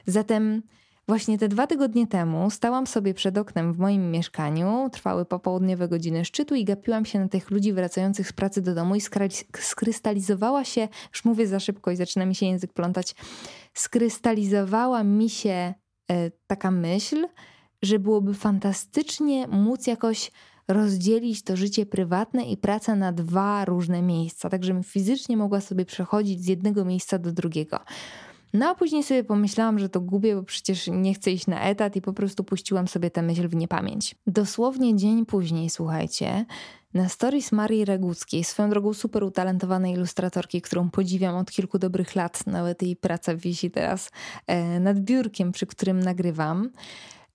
Zatem 0.06 0.62
Właśnie 1.08 1.38
te 1.38 1.48
dwa 1.48 1.66
tygodnie 1.66 2.06
temu 2.06 2.50
stałam 2.50 2.86
sobie 2.86 3.14
przed 3.14 3.38
oknem 3.38 3.72
w 3.72 3.78
moim 3.78 4.10
mieszkaniu, 4.10 4.88
trwały 4.92 5.24
popołudniowe 5.24 5.88
godziny 5.88 6.24
szczytu 6.24 6.54
i 6.54 6.64
gapiłam 6.64 7.04
się 7.04 7.18
na 7.18 7.28
tych 7.28 7.50
ludzi 7.50 7.72
wracających 7.72 8.28
z 8.28 8.32
pracy 8.32 8.62
do 8.62 8.74
domu 8.74 8.94
i 8.94 9.00
skrystalizowała 9.60 10.64
się, 10.64 10.88
już 11.12 11.24
mówię 11.24 11.46
za 11.46 11.60
szybko 11.60 11.90
i 11.90 11.96
zaczyna 11.96 12.26
mi 12.26 12.34
się 12.34 12.46
język 12.46 12.72
plątać, 12.72 13.14
skrystalizowała 13.74 15.04
mi 15.04 15.30
się 15.30 15.74
e, 16.10 16.30
taka 16.46 16.70
myśl, 16.70 17.26
że 17.82 17.98
byłoby 17.98 18.34
fantastycznie 18.34 19.48
móc 19.48 19.86
jakoś 19.86 20.30
rozdzielić 20.68 21.42
to 21.42 21.56
życie 21.56 21.86
prywatne 21.86 22.44
i 22.44 22.56
pracę 22.56 22.96
na 22.96 23.12
dwa 23.12 23.64
różne 23.64 24.02
miejsca, 24.02 24.50
tak 24.50 24.64
żebym 24.64 24.82
fizycznie 24.82 25.36
mogła 25.36 25.60
sobie 25.60 25.84
przechodzić 25.84 26.40
z 26.40 26.46
jednego 26.46 26.84
miejsca 26.84 27.18
do 27.18 27.32
drugiego. 27.32 27.78
No 28.54 28.68
a 28.68 28.74
później 28.74 29.02
sobie 29.02 29.24
pomyślałam, 29.24 29.78
że 29.78 29.88
to 29.88 30.00
gubię, 30.00 30.36
bo 30.36 30.42
przecież 30.42 30.88
nie 30.92 31.14
chcę 31.14 31.30
iść 31.30 31.46
na 31.46 31.60
etat 31.60 31.96
i 31.96 32.02
po 32.02 32.12
prostu 32.12 32.44
puściłam 32.44 32.88
sobie 32.88 33.10
tę 33.10 33.22
myśl 33.22 33.48
w 33.48 33.56
niepamięć. 33.56 34.14
Dosłownie 34.26 34.96
dzień 34.96 35.26
później, 35.26 35.70
słuchajcie, 35.70 36.44
na 36.94 37.08
stories 37.08 37.52
Marii 37.52 37.84
Reguckiej, 37.84 38.44
swoją 38.44 38.70
drogą 38.70 38.92
super 38.92 39.24
utalentowanej 39.24 39.92
ilustratorki, 39.92 40.62
którą 40.62 40.90
podziwiam 40.90 41.36
od 41.36 41.50
kilku 41.50 41.78
dobrych 41.78 42.14
lat, 42.14 42.46
nawet 42.46 42.82
jej 42.82 42.96
praca 42.96 43.36
wisi 43.36 43.70
teraz 43.70 44.10
e, 44.46 44.80
nad 44.80 44.98
biurkiem, 45.00 45.52
przy 45.52 45.66
którym 45.66 46.00
nagrywam, 46.00 46.70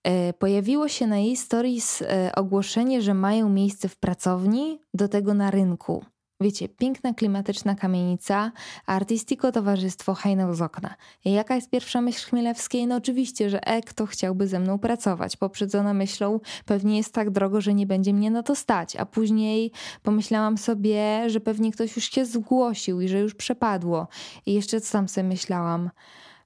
e, 0.04 0.34
pojawiło 0.34 0.88
się 0.88 1.08
na 1.08 1.18
jej 1.18 1.38
stories 1.38 2.02
e, 2.02 2.32
ogłoszenie, 2.36 3.02
że 3.02 3.14
mają 3.14 3.50
miejsce 3.50 3.90
w 3.90 3.98
pracowni, 3.98 4.80
do 4.94 5.08
tego 5.08 5.34
na 5.34 5.52
rynku. 5.52 6.06
Wiecie, 6.42 6.70
piękna, 6.70 7.14
klimatyczna 7.14 7.76
kamienica, 7.76 8.52
artystiko 8.86 9.52
towarzystwo 9.52 10.14
hajnął 10.14 10.54
z 10.54 10.62
okna. 10.62 10.96
Jaka 11.26 11.56
jest 11.56 11.70
pierwsza 11.70 12.02
myśl 12.02 12.30
Chmielewskiej? 12.30 12.88
No 12.88 12.96
oczywiście, 12.96 13.50
że 13.50 13.68
e, 13.68 13.82
kto 13.82 14.06
chciałby 14.06 14.48
ze 14.48 14.60
mną 14.60 14.80
pracować. 14.80 15.38
Poprzedzona 15.38 15.94
myślą, 15.94 16.40
pewnie 16.66 16.98
jest 16.98 17.14
tak 17.14 17.30
drogo, 17.30 17.62
że 17.62 17.74
nie 17.74 17.88
będzie 17.88 18.14
mnie 18.14 18.32
na 18.32 18.44
to 18.44 18.56
stać. 18.56 18.96
A 18.96 19.06
później 19.06 19.72
pomyślałam 20.04 20.58
sobie, 20.58 21.30
że 21.30 21.40
pewnie 21.40 21.72
ktoś 21.72 21.96
już 21.96 22.12
się 22.12 22.26
zgłosił 22.26 23.02
i 23.02 23.08
że 23.08 23.20
już 23.20 23.36
przepadło. 23.36 24.08
I 24.46 24.54
jeszcze 24.54 24.82
co 24.82 24.92
tam 24.92 25.08
sobie 25.08 25.28
myślałam? 25.28 25.90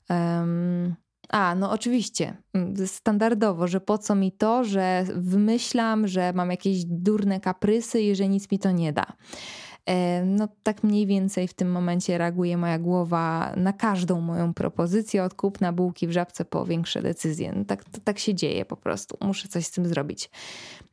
Um, 0.10 0.96
a, 1.30 1.56
no 1.56 1.72
oczywiście, 1.72 2.38
mm, 2.54 2.88
standardowo, 2.88 3.68
że 3.68 3.82
po 3.82 3.98
co 3.98 4.16
mi 4.16 4.32
to, 4.32 4.64
że 4.64 5.06
wymyślam, 5.16 6.08
że 6.08 6.34
mam 6.34 6.52
jakieś 6.52 6.86
durne 6.86 7.40
kaprysy 7.40 8.02
i 8.02 8.16
że 8.16 8.28
nic 8.28 8.52
mi 8.52 8.60
to 8.60 8.72
nie 8.72 8.94
da. 8.94 9.06
No 10.26 10.48
tak 10.64 10.84
mniej 10.84 11.08
więcej 11.08 11.48
w 11.48 11.54
tym 11.54 11.72
momencie 11.72 12.18
reaguje 12.18 12.58
moja 12.58 12.80
głowa 12.80 13.54
na 13.58 13.74
każdą 13.74 14.22
moją 14.22 14.54
propozycję 14.54 15.24
od 15.24 15.34
kupna 15.34 15.74
bułki 15.74 16.08
w 16.08 16.12
żabce 16.12 16.46
po 16.46 16.66
większe 16.66 17.02
decyzje. 17.02 17.54
No 17.56 17.66
tak, 17.66 17.84
to, 17.84 18.00
tak 18.04 18.20
się 18.20 18.36
dzieje 18.36 18.66
po 18.66 18.78
prostu. 18.78 19.18
Muszę 19.22 19.48
coś 19.48 19.66
z 19.66 19.72
tym 19.72 19.86
zrobić. 19.86 20.30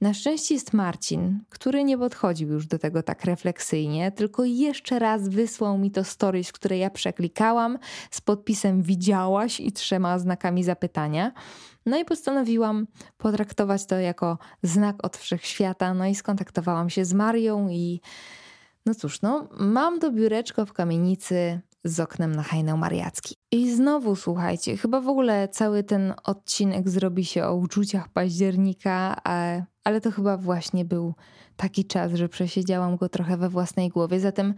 Na 0.01 0.15
szczęście 0.15 0.55
jest 0.55 0.73
Marcin, 0.73 1.41
który 1.49 1.85
nie 1.85 1.99
podchodził 1.99 2.49
już 2.49 2.67
do 2.67 2.79
tego 2.79 3.03
tak 3.03 3.25
refleksyjnie, 3.25 4.13
tylko 4.13 4.45
jeszcze 4.45 4.99
raz 4.99 5.29
wysłał 5.29 5.79
mi 5.79 5.91
to 5.91 6.05
stories, 6.05 6.53
które 6.53 6.79
ja 6.79 6.91
przeklikałam 6.91 7.79
z 8.11 8.21
podpisem 8.21 8.83
widziałaś 8.83 9.61
i 9.61 9.73
trzema 9.73 10.19
znakami 10.19 10.65
zapytania. 10.65 11.33
No 11.87 11.99
i 11.99 12.05
postanowiłam 12.05 12.87
potraktować 13.19 13.87
to 13.87 13.99
jako 13.99 14.39
znak 14.63 15.05
od 15.05 15.17
wszechświata. 15.17 15.95
No 15.95 16.07
i 16.07 16.15
skontaktowałam 16.15 16.91
się 16.91 17.05
z 17.05 17.15
Marią 17.15 17.69
i 17.69 18.01
no 18.91 18.95
cóż, 18.95 19.23
no, 19.23 19.49
mam 19.59 20.01
to 20.01 20.13
biureczko 20.13 20.67
w 20.67 20.73
kamienicy 20.73 21.61
z 21.85 22.01
oknem 22.01 22.35
na 22.35 22.43
hajnał 22.43 22.79
mariacki. 22.79 23.35
I 23.51 23.71
znowu 23.71 24.17
słuchajcie, 24.17 24.77
chyba 24.77 25.01
w 25.01 25.09
ogóle 25.09 25.49
cały 25.49 25.83
ten 25.83 26.15
odcinek 26.25 26.89
zrobi 26.89 27.25
się 27.25 27.45
o 27.45 27.55
uczuciach 27.55 28.09
października, 28.09 29.17
ale 29.85 30.01
to 30.01 30.11
chyba 30.11 30.37
właśnie 30.37 30.85
był 30.85 31.15
taki 31.57 31.85
czas, 31.85 32.13
że 32.13 32.29
przesiedziałam 32.29 32.97
go 32.97 33.09
trochę 33.09 33.37
we 33.37 33.49
własnej 33.49 33.89
głowie. 33.89 34.21
Zatem 34.21 34.55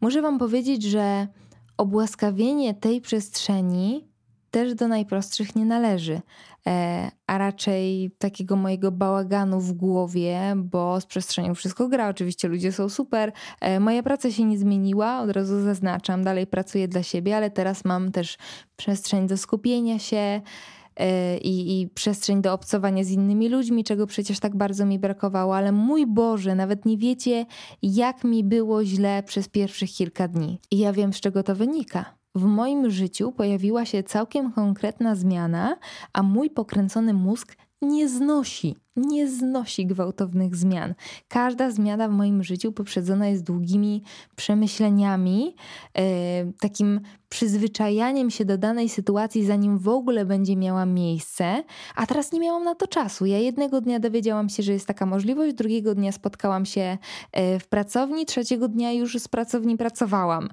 muszę 0.00 0.22
Wam 0.22 0.38
powiedzieć, 0.38 0.82
że 0.82 1.28
obłaskawienie 1.76 2.74
tej 2.74 3.00
przestrzeni 3.00 4.08
też 4.50 4.74
do 4.74 4.88
najprostszych 4.88 5.56
nie 5.56 5.64
należy, 5.64 6.20
a 7.26 7.38
raczej 7.38 8.10
takiego 8.18 8.56
mojego 8.56 8.92
bałaganu 8.92 9.60
w 9.60 9.72
głowie, 9.72 10.52
bo 10.56 11.00
z 11.00 11.06
przestrzenią 11.06 11.54
wszystko 11.54 11.88
gra. 11.88 12.08
Oczywiście 12.08 12.48
ludzie 12.48 12.72
są 12.72 12.88
super. 12.88 13.32
E, 13.60 13.80
moja 13.80 14.02
praca 14.02 14.30
się 14.30 14.44
nie 14.44 14.58
zmieniła, 14.58 15.20
od 15.20 15.30
razu 15.30 15.62
zaznaczam, 15.62 16.24
dalej 16.24 16.46
pracuję 16.46 16.88
dla 16.88 17.02
siebie, 17.02 17.36
ale 17.36 17.50
teraz 17.50 17.84
mam 17.84 18.12
też 18.12 18.38
przestrzeń 18.76 19.26
do 19.26 19.36
skupienia 19.36 19.98
się. 19.98 20.40
E, 20.96 21.38
I, 21.38 21.80
i, 21.80 21.88
przestrzeń 21.88 22.42
do 22.42 22.52
obcowania 22.52 23.04
z 23.04 23.10
innymi 23.10 23.48
ludźmi, 23.48 23.84
czego 23.84 24.06
przecież 24.06 24.40
tak 24.40 24.56
bardzo 24.56 24.86
mi 24.86 24.98
brakowało, 24.98 25.56
ale 25.56 25.72
mój 25.72 26.06
Boże, 26.06 26.54
nawet 26.54 26.84
nie 26.84 26.98
wiecie, 26.98 27.46
jak 27.82 28.24
mi 28.24 28.44
było 28.44 28.84
źle 28.84 29.22
przez 29.22 29.48
pierwszych 29.48 29.90
kilka 29.90 30.28
dni. 30.28 30.60
I 30.70 30.78
ja 30.78 30.92
wiem, 30.92 31.12
z 31.12 31.20
czego 31.20 31.42
to 31.42 31.54
wynika 31.54 32.23
w 32.34 32.44
moim 32.44 32.90
życiu 32.90 33.32
pojawiła 33.32 33.84
się 33.84 34.02
całkiem 34.02 34.52
konkretna 34.52 35.14
zmiana, 35.14 35.76
a 36.12 36.22
mój 36.22 36.50
pokręcony 36.50 37.14
mózg 37.14 37.56
nie 37.82 38.08
znosi, 38.08 38.76
nie 38.96 39.28
znosi 39.28 39.86
gwałtownych 39.86 40.56
zmian. 40.56 40.94
Każda 41.28 41.70
zmiana 41.70 42.08
w 42.08 42.12
moim 42.12 42.42
życiu 42.42 42.72
poprzedzona 42.72 43.28
jest 43.28 43.44
długimi 43.44 44.02
przemyśleniami, 44.36 45.56
yy, 45.94 46.02
takim 46.60 47.00
przyzwyczajaniem 47.28 48.30
się 48.30 48.44
do 48.44 48.58
danej 48.58 48.88
sytuacji, 48.88 49.46
zanim 49.46 49.78
w 49.78 49.88
ogóle 49.88 50.24
będzie 50.24 50.56
miała 50.56 50.86
miejsce, 50.86 51.64
a 51.96 52.06
teraz 52.06 52.32
nie 52.32 52.40
miałam 52.40 52.64
na 52.64 52.74
to 52.74 52.86
czasu. 52.86 53.26
Ja 53.26 53.38
jednego 53.38 53.80
dnia 53.80 54.00
dowiedziałam 54.00 54.48
się, 54.48 54.62
że 54.62 54.72
jest 54.72 54.86
taka 54.86 55.06
możliwość, 55.06 55.54
drugiego 55.54 55.94
dnia 55.94 56.12
spotkałam 56.12 56.66
się 56.66 56.98
e, 57.32 57.58
w 57.58 57.68
pracowni, 57.68 58.26
trzeciego 58.26 58.68
dnia 58.68 58.92
już 58.92 59.18
z 59.18 59.28
pracowni 59.28 59.76
pracowałam. 59.76 60.48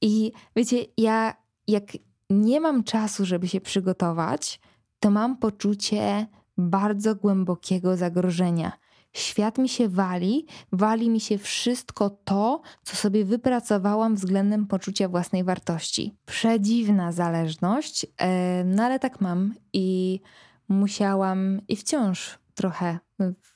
I 0.00 0.32
wiecie, 0.56 0.76
ja 0.96 1.34
jak 1.68 1.84
nie 2.30 2.60
mam 2.60 2.84
czasu, 2.84 3.24
żeby 3.24 3.48
się 3.48 3.60
przygotować, 3.60 4.60
to 5.00 5.10
mam 5.10 5.36
poczucie 5.36 6.26
bardzo 6.58 7.14
głębokiego 7.14 7.96
zagrożenia. 7.96 8.72
Świat 9.12 9.58
mi 9.58 9.68
się 9.68 9.88
wali, 9.88 10.46
wali 10.72 11.10
mi 11.10 11.20
się 11.20 11.38
wszystko 11.38 12.10
to, 12.10 12.60
co 12.82 12.96
sobie 12.96 13.24
wypracowałam 13.24 14.14
względem 14.14 14.66
poczucia 14.66 15.08
własnej 15.08 15.44
wartości. 15.44 16.16
Przedziwna 16.26 17.12
zależność, 17.12 18.06
no 18.64 18.84
ale 18.84 18.98
tak 18.98 19.20
mam 19.20 19.54
i 19.72 20.20
musiałam 20.68 21.60
i 21.68 21.76
wciąż 21.76 22.38
trochę 22.58 22.98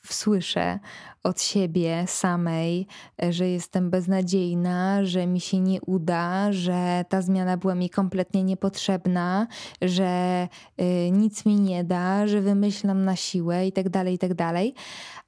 słyszę 0.06 0.78
od 1.25 1.42
siebie 1.42 2.04
samej, 2.06 2.87
że 3.30 3.49
jestem 3.49 3.90
beznadziejna, 3.90 5.04
że 5.04 5.26
mi 5.26 5.40
się 5.40 5.61
nie 5.61 5.80
uda, 5.80 6.52
że 6.52 7.04
ta 7.09 7.23
zmiana 7.23 7.56
była 7.56 7.75
mi 7.75 7.90
kompletnie 7.90 8.44
niepotrzebna, 8.44 9.47
że 9.82 10.49
y, 10.80 11.11
nic 11.11 11.47
mi 11.47 11.61
nie 11.61 11.85
da, 11.85 12.26
że 12.26 12.40
wymyślam 12.40 13.04
na 13.04 13.16
siłę 13.16 13.66
i 13.66 13.73
tak 13.73 13.88
dalej, 13.88 14.14
i 14.14 14.18
tak 14.18 14.35
dalej. 14.35 14.75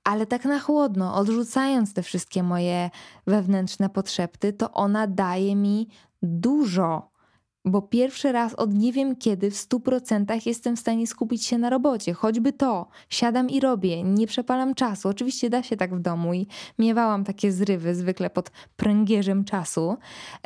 Ale 0.05 0.27
tak 0.27 0.45
na 0.45 0.59
chłodno, 0.59 1.15
odrzucając 1.15 1.95
te 1.95 2.03
wszystkie 2.03 2.43
moje 2.43 2.91
wewnętrzne 3.27 3.89
potrzeby, 3.89 4.53
to 4.53 4.73
ona 4.73 5.07
daje 5.07 5.57
mi 5.57 5.89
dużo 6.23 7.14
bo 7.65 7.83
pierwszy 7.83 8.33
raz 8.33 8.55
od 8.55 8.75
nie 8.75 8.93
wiem 8.93 9.17
kiedy 9.17 9.51
w 9.51 9.57
stu 9.57 9.81
procentach 9.81 10.47
jestem 10.47 10.77
w 10.77 10.81
stanie 10.81 11.07
skupić 11.07 11.45
się 11.45 11.59
na 11.59 11.71
robocie, 11.71 12.13
choćby 12.13 12.53
to. 12.53 12.87
Siadam 13.11 13.51
i 13.51 13.61
robię, 13.61 14.03
nie 14.03 14.27
przepalam 14.27 14.75
czasu. 14.75 15.09
Oczywiście 15.09 15.51
da 15.51 15.63
się 15.63 15.77
tak 15.77 15.95
w 15.95 16.01
domu 16.01 16.35
i 16.35 16.47
miewałam 16.79 17.25
takie 17.25 17.53
zrywy 17.53 17.95
zwykle 17.95 18.31
pod 18.31 18.51
pręgierzem 18.77 19.45
czasu, 19.45 19.97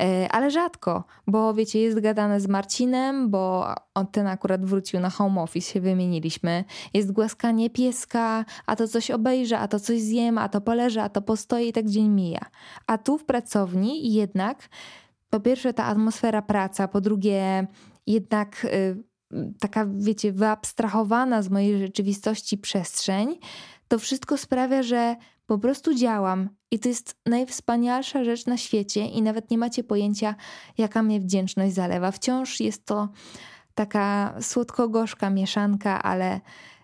e, 0.01 0.29
ale 0.33 0.51
rzadko, 0.51 1.05
bo 1.27 1.55
wiecie, 1.55 1.81
jest 1.81 2.01
gadane 2.01 2.41
z 2.41 2.49
Marcinem, 2.49 3.31
bo 3.31 3.75
on 3.95 4.07
ten 4.07 4.27
akurat 4.27 4.65
wrócił 4.65 5.01
na 5.01 5.11
home 5.11 5.43
office, 5.43 5.73
się 5.73 5.81
wymieniliśmy. 5.81 6.65
Jest 6.95 7.13
głaskanie 7.13 7.71
pieska, 7.71 8.45
a 8.67 8.77
to 8.77 8.89
coś 8.89 9.11
obejrzę, 9.11 9.59
a 9.59 9.69
to 9.69 9.81
coś 9.81 10.01
zjem, 10.01 10.39
a 10.39 10.49
to 10.49 10.61
poleżę, 10.61 11.03
a 11.03 11.09
to 11.09 11.23
postoję 11.23 11.69
i 11.69 11.73
tak 11.73 11.87
dzień 11.87 12.09
mija. 12.09 12.41
A 12.87 12.99
tu 12.99 13.19
w 13.19 13.25
pracowni 13.25 14.13
jednak 14.13 14.69
po 15.31 15.41
pierwsze 15.41 15.75
ta 15.75 15.85
atmosfera 15.85 16.43
praca, 16.43 16.89
po 16.89 17.01
drugie 17.01 17.67
jednak 18.07 18.65
y, 18.65 19.05
taka, 19.61 19.87
wiecie, 19.87 20.33
wyabstrahowana 20.33 21.43
z 21.43 21.51
mojej 21.51 21.79
rzeczywistości 21.79 22.59
przestrzeń, 22.59 23.39
to 23.89 23.99
wszystko 23.99 24.37
sprawia, 24.37 24.83
że 24.83 25.17
po 25.47 25.59
prostu 25.59 25.95
działam 25.95 26.49
i 26.71 26.79
to 26.79 26.89
jest 26.89 27.17
najwspanialsza 27.27 28.25
rzecz 28.25 28.47
na 28.47 28.57
świecie 28.57 29.07
i 29.07 29.23
nawet 29.23 29.51
nie 29.51 29.59
macie 29.59 29.85
pojęcia, 29.85 30.35
jaka 30.79 31.03
mnie 31.03 31.21
wdzięczność 31.21 31.75
zalewa. 31.75 32.11
Wciąż 32.11 32.61
jest 32.61 32.85
to 32.87 33.09
taka 33.75 34.35
słodko-gorzka 34.41 35.31
mieszanka, 35.31 36.03
ale, 36.03 36.41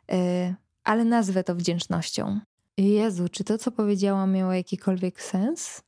yy, 0.08 0.54
ale 0.84 1.04
nazwę 1.04 1.44
to 1.44 1.54
wdzięcznością. 1.54 2.40
Jezu, 2.76 3.28
czy 3.28 3.44
to, 3.44 3.58
co 3.58 3.70
powiedziałam, 3.70 4.32
miało 4.32 4.52
jakikolwiek 4.52 5.22
sens? 5.22 5.82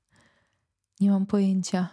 Nie 1.00 1.10
mam 1.10 1.26
pojęcia. 1.26 1.88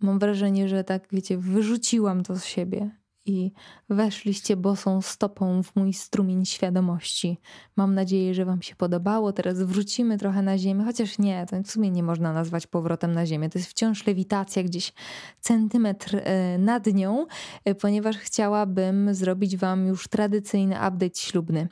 Mam 0.00 0.18
wrażenie, 0.18 0.68
że 0.68 0.84
tak, 0.84 1.08
wiecie, 1.12 1.38
wyrzuciłam 1.38 2.22
to 2.22 2.36
z 2.36 2.44
siebie 2.44 2.90
i 3.26 3.52
weszliście 3.88 4.56
bosą 4.56 5.02
stopą 5.02 5.62
w 5.62 5.76
mój 5.76 5.92
strumień 5.92 6.46
świadomości. 6.46 7.38
Mam 7.76 7.94
nadzieję, 7.94 8.34
że 8.34 8.44
Wam 8.44 8.62
się 8.62 8.76
podobało. 8.76 9.32
Teraz 9.32 9.62
wrócimy 9.62 10.18
trochę 10.18 10.42
na 10.42 10.58
ziemię, 10.58 10.84
chociaż 10.84 11.18
nie, 11.18 11.46
to 11.50 11.62
w 11.62 11.70
sumie 11.70 11.90
nie 11.90 12.02
można 12.02 12.32
nazwać 12.32 12.66
powrotem 12.66 13.12
na 13.12 13.26
ziemię. 13.26 13.50
To 13.50 13.58
jest 13.58 13.70
wciąż 13.70 14.06
lewitacja 14.06 14.62
gdzieś 14.62 14.92
centymetr 15.40 16.16
e, 16.16 16.58
nad 16.58 16.86
nią, 16.86 17.26
e, 17.64 17.74
ponieważ 17.74 18.16
chciałabym 18.16 19.14
zrobić 19.14 19.56
Wam 19.56 19.86
już 19.86 20.08
tradycyjny 20.08 20.74
update 20.74 21.20
ślubny. 21.20 21.68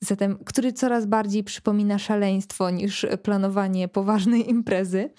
Zatem, 0.00 0.38
który 0.44 0.72
coraz 0.72 1.06
bardziej 1.06 1.44
przypomina 1.44 1.98
szaleństwo 1.98 2.70
niż 2.70 3.06
planowanie 3.22 3.88
poważnej 3.88 4.50
imprezy. 4.50 5.10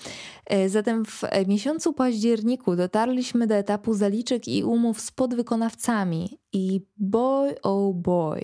E, 0.45 0.69
zatem 0.69 1.05
w 1.05 1.23
miesiącu 1.47 1.93
październiku 1.93 2.75
dotarliśmy 2.75 3.47
do 3.47 3.55
etapu 3.55 3.93
zaliczek 3.93 4.47
i 4.47 4.63
umów 4.63 4.86
z 4.93 5.11
podwykonawcami 5.11 6.39
i 6.53 6.81
boy 6.97 7.55
oh 7.63 7.93
boy. 7.93 8.41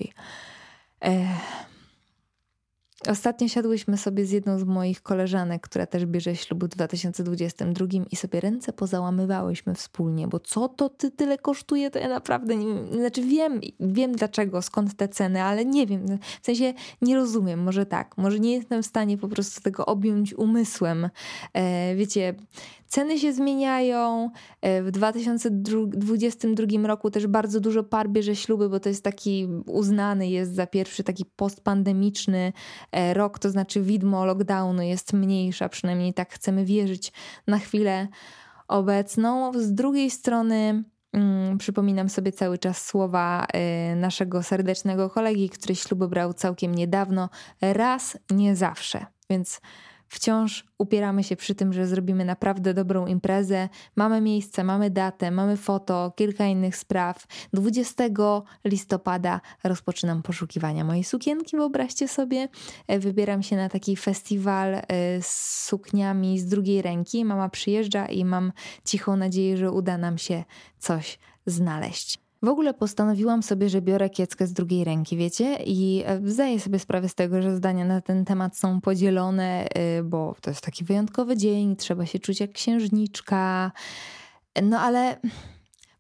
Ech 1.01 1.72
Ostatnio 3.07 3.48
siadłyśmy 3.48 3.98
sobie 3.98 4.25
z 4.25 4.31
jedną 4.31 4.60
z 4.60 4.63
moich 4.63 5.01
koleżanek, 5.01 5.62
która 5.62 5.86
też 5.86 6.05
bierze 6.05 6.36
ślub 6.36 6.63
w 6.63 6.67
2022 6.67 7.86
i 8.12 8.15
sobie 8.15 8.39
ręce 8.39 8.74
pozałamywałyśmy 8.74 9.75
wspólnie, 9.75 10.27
bo 10.27 10.39
co 10.39 10.69
to 10.69 10.89
ty 10.89 11.12
tyle 11.12 11.38
kosztuje, 11.38 11.91
to 11.91 12.00
ja 12.00 12.10
naprawdę 12.10 12.55
nie 12.55 12.74
Znaczy 12.93 13.22
wiem, 13.22 13.62
wiem 13.79 14.15
dlaczego, 14.15 14.62
skąd 14.62 14.95
te 14.95 15.07
ceny, 15.07 15.43
ale 15.43 15.65
nie 15.65 15.88
wiem, 15.88 16.05
w 16.41 16.45
sensie 16.45 16.74
nie 17.01 17.15
rozumiem, 17.15 17.60
może 17.63 17.86
tak, 17.86 18.17
może 18.17 18.39
nie 18.39 18.53
jestem 18.53 18.83
w 18.83 18.86
stanie 18.86 19.17
po 19.17 19.27
prostu 19.27 19.62
tego 19.62 19.86
objąć 19.86 20.33
umysłem. 20.33 21.10
E, 21.53 21.95
wiecie, 21.95 22.36
Ceny 22.93 23.19
się 23.19 23.33
zmieniają. 23.33 24.29
E, 24.62 24.83
w 24.83 24.91
2022 24.91 26.88
roku 26.88 27.12
też 27.12 27.27
bardzo 27.27 27.60
dużo 27.60 27.83
par 27.83 28.10
bierze 28.10 28.36
śluby, 28.36 28.69
bo 28.69 28.79
to 28.79 28.89
jest 28.89 29.04
taki 29.04 29.47
uznany 29.65 30.30
jest 30.30 30.56
za 30.56 30.67
pierwszy 30.67 31.04
taki 31.04 31.25
postpandemiczny 31.25 32.54
rok, 33.13 33.39
to 33.39 33.49
znaczy 33.49 33.82
widmo 33.82 34.25
lockdownu 34.25 34.82
jest 34.82 35.13
mniejsza, 35.13 35.69
przynajmniej 35.69 36.13
tak 36.13 36.34
chcemy 36.34 36.65
wierzyć 36.65 37.12
na 37.47 37.60
chwilę 37.60 38.08
obecną. 38.67 39.51
Z 39.53 39.73
drugiej 39.73 40.12
strony 40.12 40.84
mm, 41.13 41.58
przypominam 41.58 42.10
sobie 42.10 42.32
cały 42.32 42.58
czas 42.58 42.86
słowa 42.86 43.47
y, 43.91 43.95
naszego 43.95 44.43
serdecznego 44.43 45.10
kolegi, 45.10 45.49
który 45.49 45.75
śluby 45.75 46.08
brał 46.08 46.34
całkiem 46.34 46.75
niedawno. 46.75 47.29
Raz, 47.62 48.17
nie 48.32 48.56
zawsze. 48.56 49.06
Więc 49.29 49.62
wciąż 50.13 50.65
upieramy 50.78 51.23
się 51.23 51.36
przy 51.36 51.56
tym, 51.56 51.73
że 51.73 51.88
zrobimy 51.88 52.26
naprawdę 52.26 52.73
dobrą 52.73 53.08
imprezę. 53.08 53.69
Mamy 53.95 54.21
miejsce, 54.21 54.63
mamy 54.63 54.89
datę, 54.89 55.32
mamy 55.32 55.58
foto, 55.58 56.13
kilka 56.15 56.45
innych 56.45 56.76
spraw. 56.76 57.28
20 57.54 58.04
listopada 58.65 59.41
rozpoczynam 59.63 60.23
poszukiwania 60.23 60.84
mojej 60.84 61.04
sukienki, 61.04 61.58
wyobraźcie 61.58 62.08
sobie. 62.08 62.47
E, 62.88 62.99
wybieram 62.99 63.43
się 63.43 63.56
na 63.56 63.69
taki 63.69 63.95
festiwal 63.97 64.76
e, 64.76 64.84
z 65.21 65.63
sukniami 65.65 66.39
z 66.39 66.45
drugiej 66.45 66.82
ręki. 66.82 67.26
Mama 67.26 67.49
przyjeżdża 67.49 68.06
i 68.06 68.26
mam 68.26 68.52
cichą 68.86 69.15
nadzieję, 69.15 69.58
że 69.58 69.71
uda 69.71 69.97
nam 69.97 70.17
się 70.17 70.43
coś 70.80 71.19
znaleźć. 71.45 72.22
W 72.43 72.47
ogóle 72.47 72.73
postanowiłam 72.73 73.43
sobie, 73.43 73.69
że 73.69 73.82
biorę 73.82 74.10
kieckę 74.10 74.47
z 74.47 74.53
drugiej 74.53 74.84
ręki, 74.84 75.17
wiecie? 75.17 75.58
I 75.65 76.03
e, 76.06 76.21
zdaję 76.25 76.60
sobie 76.60 76.79
sprawę 76.79 77.10
z 77.10 77.15
tego, 77.15 77.41
że 77.41 77.56
zdania 77.56 77.86
na 77.86 78.01
ten 78.01 78.25
temat 78.25 78.58
są 78.58 78.82
podzielone, 78.82 79.67
y, 79.99 80.03
bo 80.03 80.36
to 80.41 80.49
jest 80.49 80.62
taki 80.62 80.84
wyjątkowy 80.84 81.38
dzień, 81.38 81.75
trzeba 81.75 82.06
się 82.06 82.19
czuć 82.19 82.39
jak 82.39 82.51
księżniczka. 82.51 83.71
No 84.63 84.79
ale 84.79 85.19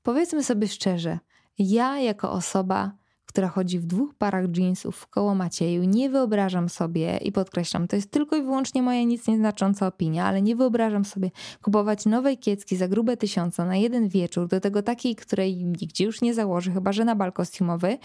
powiedzmy 0.03 0.43
sobie 0.43 0.67
szczerze, 0.67 1.19
ja 1.59 1.99
jako 1.99 2.31
osoba 2.31 2.91
która 3.33 3.47
chodzi 3.47 3.79
w 3.79 3.85
dwóch 3.85 4.15
parach 4.15 4.45
jeansów 4.57 5.07
koło 5.07 5.35
Macieju, 5.35 5.83
nie 5.83 6.09
wyobrażam 6.09 6.69
sobie, 6.69 7.17
i 7.17 7.31
podkreślam, 7.31 7.87
to 7.87 7.95
jest 7.95 8.11
tylko 8.11 8.35
i 8.35 8.41
wyłącznie 8.41 8.81
moja 8.81 9.03
nic 9.03 9.27
nieznacząca 9.27 9.87
opinia, 9.87 10.25
ale 10.25 10.41
nie 10.41 10.55
wyobrażam 10.55 11.05
sobie 11.05 11.31
kupować 11.61 12.05
nowej 12.05 12.37
kiecki 12.37 12.75
za 12.75 12.87
grube 12.87 13.17
tysiące 13.17 13.65
na 13.65 13.75
jeden 13.75 14.07
wieczór, 14.07 14.47
do 14.47 14.59
tego 14.59 14.81
takiej, 14.83 15.15
której 15.15 15.65
nigdzie 15.65 16.05
już 16.05 16.21
nie 16.21 16.33
założę, 16.33 16.71
chyba 16.71 16.91
że 16.91 17.05
na 17.05 17.15
bal 17.15 17.31
kostiumowy. 17.31 17.97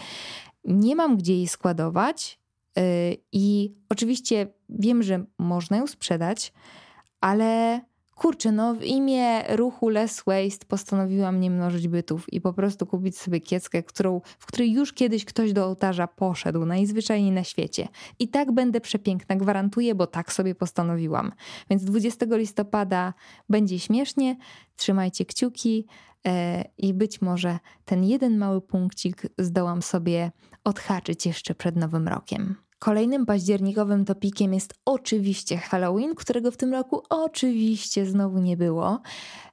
Nie 0.63 0.95
mam 0.95 1.17
gdzie 1.17 1.33
jej 1.33 1.47
składować 1.47 2.39
yy, 2.75 2.83
i 3.31 3.75
oczywiście 3.89 4.47
wiem, 4.69 5.03
że 5.03 5.25
można 5.39 5.77
ją 5.77 5.87
sprzedać, 5.87 6.53
ale 7.21 7.81
kurczę, 8.19 8.51
no 8.51 8.75
w 8.75 8.83
imię 8.83 9.43
ruchu 9.55 9.89
Less 9.89 10.23
Waste 10.27 10.65
postanowiłam 10.67 11.39
nie 11.39 11.51
mnożyć 11.51 11.87
bytów 11.87 12.33
i 12.33 12.41
po 12.41 12.53
prostu 12.53 12.85
kupić 12.85 13.17
sobie 13.17 13.41
kieckę, 13.41 13.83
którą, 13.83 14.21
w 14.39 14.45
której 14.45 14.71
już 14.71 14.93
kiedyś 14.93 15.25
ktoś 15.25 15.53
do 15.53 15.65
ołtarza 15.65 16.07
poszedł, 16.07 16.65
najzwyczajniej 16.65 17.31
na 17.31 17.43
świecie. 17.43 17.87
I 18.19 18.27
tak 18.27 18.51
będę 18.51 18.81
przepiękna, 18.81 19.35
gwarantuję, 19.35 19.95
bo 19.95 20.07
tak 20.07 20.33
sobie 20.33 20.55
postanowiłam. 20.55 21.31
Więc 21.69 21.83
20 21.83 22.25
listopada 22.29 23.13
będzie 23.49 23.79
śmiesznie, 23.79 24.37
trzymajcie 24.75 25.25
kciuki 25.25 25.87
e, 26.27 26.63
i 26.77 26.93
być 26.93 27.21
może 27.21 27.59
ten 27.85 28.03
jeden 28.03 28.37
mały 28.37 28.61
punkcik 28.61 29.21
zdołam 29.37 29.81
sobie 29.81 30.31
odhaczyć 30.63 31.25
jeszcze 31.25 31.55
przed 31.55 31.75
Nowym 31.75 32.07
Rokiem. 32.07 32.68
Kolejnym 32.79 33.25
październikowym 33.25 34.05
topikiem 34.05 34.53
jest 34.53 34.73
oczywiście 34.85 35.57
Halloween, 35.57 36.15
którego 36.15 36.51
w 36.51 36.57
tym 36.57 36.71
roku 36.71 37.03
oczywiście 37.09 38.05
znowu 38.05 38.39
nie 38.39 38.57
było. 38.57 39.01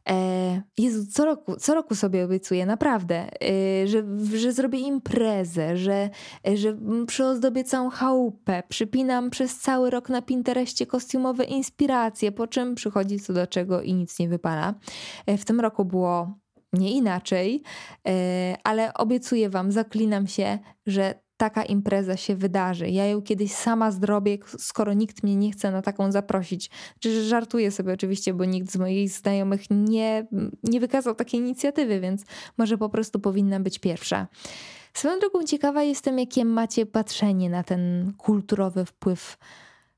E, 0.08 0.62
Jezu, 0.78 1.06
co 1.06 1.24
roku, 1.24 1.56
co 1.56 1.74
roku 1.74 1.94
sobie 1.94 2.24
obiecuję, 2.24 2.66
naprawdę, 2.66 3.26
e, 3.42 3.86
że, 3.86 4.02
że 4.34 4.52
zrobię 4.52 4.78
imprezę, 4.78 5.76
że, 5.76 6.10
że 6.54 6.76
przyozdobię 7.06 7.64
całą 7.64 7.90
chałupę, 7.90 8.62
przypinam 8.68 9.30
przez 9.30 9.58
cały 9.58 9.90
rok 9.90 10.08
na 10.08 10.22
Pinterestie 10.22 10.86
kostiumowe 10.86 11.44
inspiracje, 11.44 12.32
po 12.32 12.46
czym 12.46 12.74
przychodzi 12.74 13.20
co 13.20 13.32
do 13.32 13.46
czego 13.46 13.82
i 13.82 13.94
nic 13.94 14.18
nie 14.18 14.28
wypala. 14.28 14.74
E, 15.26 15.38
w 15.38 15.44
tym 15.44 15.60
roku 15.60 15.84
było 15.84 16.38
nie 16.72 16.92
inaczej, 16.92 17.62
ale 18.64 18.94
obiecuję 18.94 19.50
Wam, 19.50 19.72
zaklinam 19.72 20.26
się, 20.26 20.58
że 20.86 21.25
taka 21.36 21.64
impreza 21.64 22.16
się 22.16 22.36
wydarzy. 22.36 22.90
Ja 22.90 23.06
ją 23.06 23.22
kiedyś 23.22 23.52
sama 23.52 23.90
zrobię, 23.90 24.38
skoro 24.58 24.92
nikt 24.92 25.22
mnie 25.22 25.36
nie 25.36 25.52
chce 25.52 25.70
na 25.70 25.82
taką 25.82 26.12
zaprosić. 26.12 26.70
Czy 26.98 27.24
żartuję 27.24 27.70
sobie 27.70 27.92
oczywiście, 27.92 28.34
bo 28.34 28.44
nikt 28.44 28.72
z 28.72 28.76
moich 28.76 29.10
znajomych 29.10 29.62
nie, 29.70 30.26
nie 30.62 30.80
wykazał 30.80 31.14
takiej 31.14 31.40
inicjatywy, 31.40 32.00
więc 32.00 32.24
może 32.58 32.78
po 32.78 32.88
prostu 32.88 33.20
powinna 33.20 33.60
być 33.60 33.78
pierwsza. 33.78 34.26
Swoją 34.94 35.18
drogą 35.18 35.44
ciekawa 35.44 35.82
jestem, 35.82 36.18
jakie 36.18 36.44
macie 36.44 36.86
patrzenie 36.86 37.50
na 37.50 37.62
ten 37.62 38.12
kulturowy 38.18 38.84
wpływ 38.84 39.38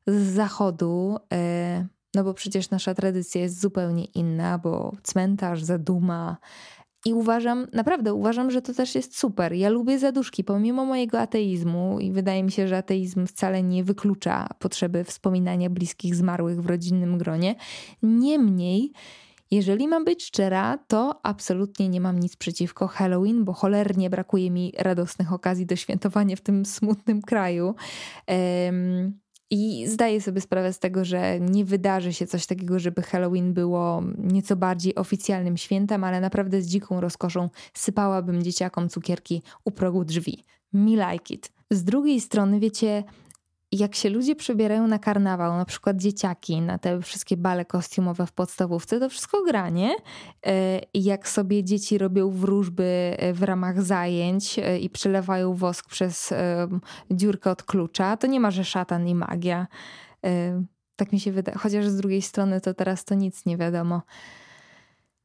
z 0.07 0.35
zachodu. 0.35 1.17
E, 1.33 1.87
no 2.15 2.25
bo 2.25 2.35
przecież 2.35 2.71
nasza 2.71 2.95
tradycja 2.95 3.41
jest 3.41 3.61
zupełnie 3.61 4.05
inna, 4.05 4.59
bo 4.59 4.93
cmentarz, 5.03 5.63
zaduma, 5.63 6.37
i 7.05 7.15
uważam, 7.15 7.67
naprawdę 7.73 8.15
uważam, 8.15 8.51
że 8.51 8.63
to 8.63 8.75
też 8.75 8.95
jest 8.95 9.19
super. 9.19 9.53
Ja 9.53 9.69
lubię 9.69 9.99
zaduszki, 9.99 10.45
pomimo 10.45 10.85
mojego 10.85 11.21
ateizmu, 11.21 12.01
i 12.01 12.13
wydaje 12.13 12.43
mi 12.43 12.53
się, 12.53 12.69
że 12.69 12.77
ateizm 12.77 13.27
wcale 13.27 13.63
nie 13.63 13.85
wyklucza 13.85 14.49
potrzeby 14.59 15.05
wspominania 15.05 15.71
bliskich 15.71 16.15
zmarłych 16.15 16.63
w 16.63 16.67
rodzinnym 16.67 17.19
gronie. 17.19 17.55
Niemniej, 18.03 18.93
jeżeli 19.51 19.89
mam 19.89 20.05
być 20.05 20.25
szczera, 20.25 20.79
to 20.87 21.21
absolutnie 21.23 21.89
nie 21.89 22.01
mam 22.01 22.19
nic 22.21 22.37
przeciwko 22.37 22.87
Halloween, 22.89 23.45
bo 23.45 23.53
cholernie 23.53 24.11
brakuje 24.11 24.51
mi 24.51 24.73
radosnych 24.79 25.33
okazji 25.33 25.67
do 25.67 25.77
świętowania 25.77 26.37
w 26.37 26.41
tym 26.41 26.67
smutnym 26.67 27.23
kraju. 27.23 27.75
Um, 28.29 29.19
i 29.51 29.87
zdaję 29.87 30.21
sobie 30.21 30.41
sprawę 30.41 30.73
z 30.73 30.79
tego, 30.79 31.05
że 31.05 31.41
nie 31.41 31.65
wydarzy 31.65 32.13
się 32.13 32.27
coś 32.27 32.47
takiego, 32.47 32.79
żeby 32.79 33.03
Halloween 33.03 33.53
było 33.53 34.03
nieco 34.19 34.57
bardziej 34.57 34.95
oficjalnym 34.95 35.57
świętem, 35.57 36.05
ale 36.05 36.21
naprawdę 36.21 36.63
z 36.63 36.67
dziką 36.67 37.01
rozkoszą 37.01 37.49
sypałabym 37.75 38.43
dzieciakom 38.43 38.89
cukierki 38.89 39.43
u 39.65 39.71
progu 39.71 40.05
drzwi. 40.05 40.45
Me 40.73 40.91
like 40.91 41.35
it. 41.35 41.53
Z 41.71 41.85
drugiej 41.85 42.21
strony, 42.21 42.61
wiecie, 42.61 43.05
jak 43.73 43.95
się 43.95 44.11
ludzie 44.11 44.37
przebierają 44.37 44.87
na 44.87 44.99
karnawał, 44.99 45.57
na 45.57 45.65
przykład 45.65 45.97
dzieciaki, 45.97 46.61
na 46.61 46.79
te 46.79 47.03
wszystkie 47.03 47.37
bale 47.37 47.65
kostiumowe 47.65 48.27
w 48.27 48.33
podstawówce, 48.33 49.01
to 49.01 49.09
wszystko 49.09 49.43
granie. 49.43 49.97
I 50.95 51.05
jak 51.05 51.29
sobie 51.29 51.65
dzieci 51.65 51.99
robią 51.99 52.31
wróżby 52.31 53.17
e, 53.19 53.33
w 53.33 53.43
ramach 53.43 53.83
zajęć 53.83 54.59
e, 54.59 54.79
i 54.79 54.91
przelewają 54.91 55.55
wosk 55.55 55.89
przez 55.89 56.35
dziurkę 57.11 57.51
od 57.51 57.63
klucza, 57.63 58.17
to 58.17 58.27
nie 58.27 58.41
ma, 58.41 58.51
że 58.51 58.65
szatan 58.65 59.09
i 59.09 59.15
magia. 59.15 59.67
E, 60.25 60.63
tak 60.97 61.13
mi 61.13 61.21
się 61.21 61.33
wydaje. 61.33 61.59
Chociaż 61.59 61.87
z 61.87 61.97
drugiej 61.97 62.23
strony 62.23 62.61
to 62.61 62.75
teraz 62.75 63.05
to 63.05 63.15
nic 63.15 63.47
nie 63.47 63.57
wiadomo 63.57 64.03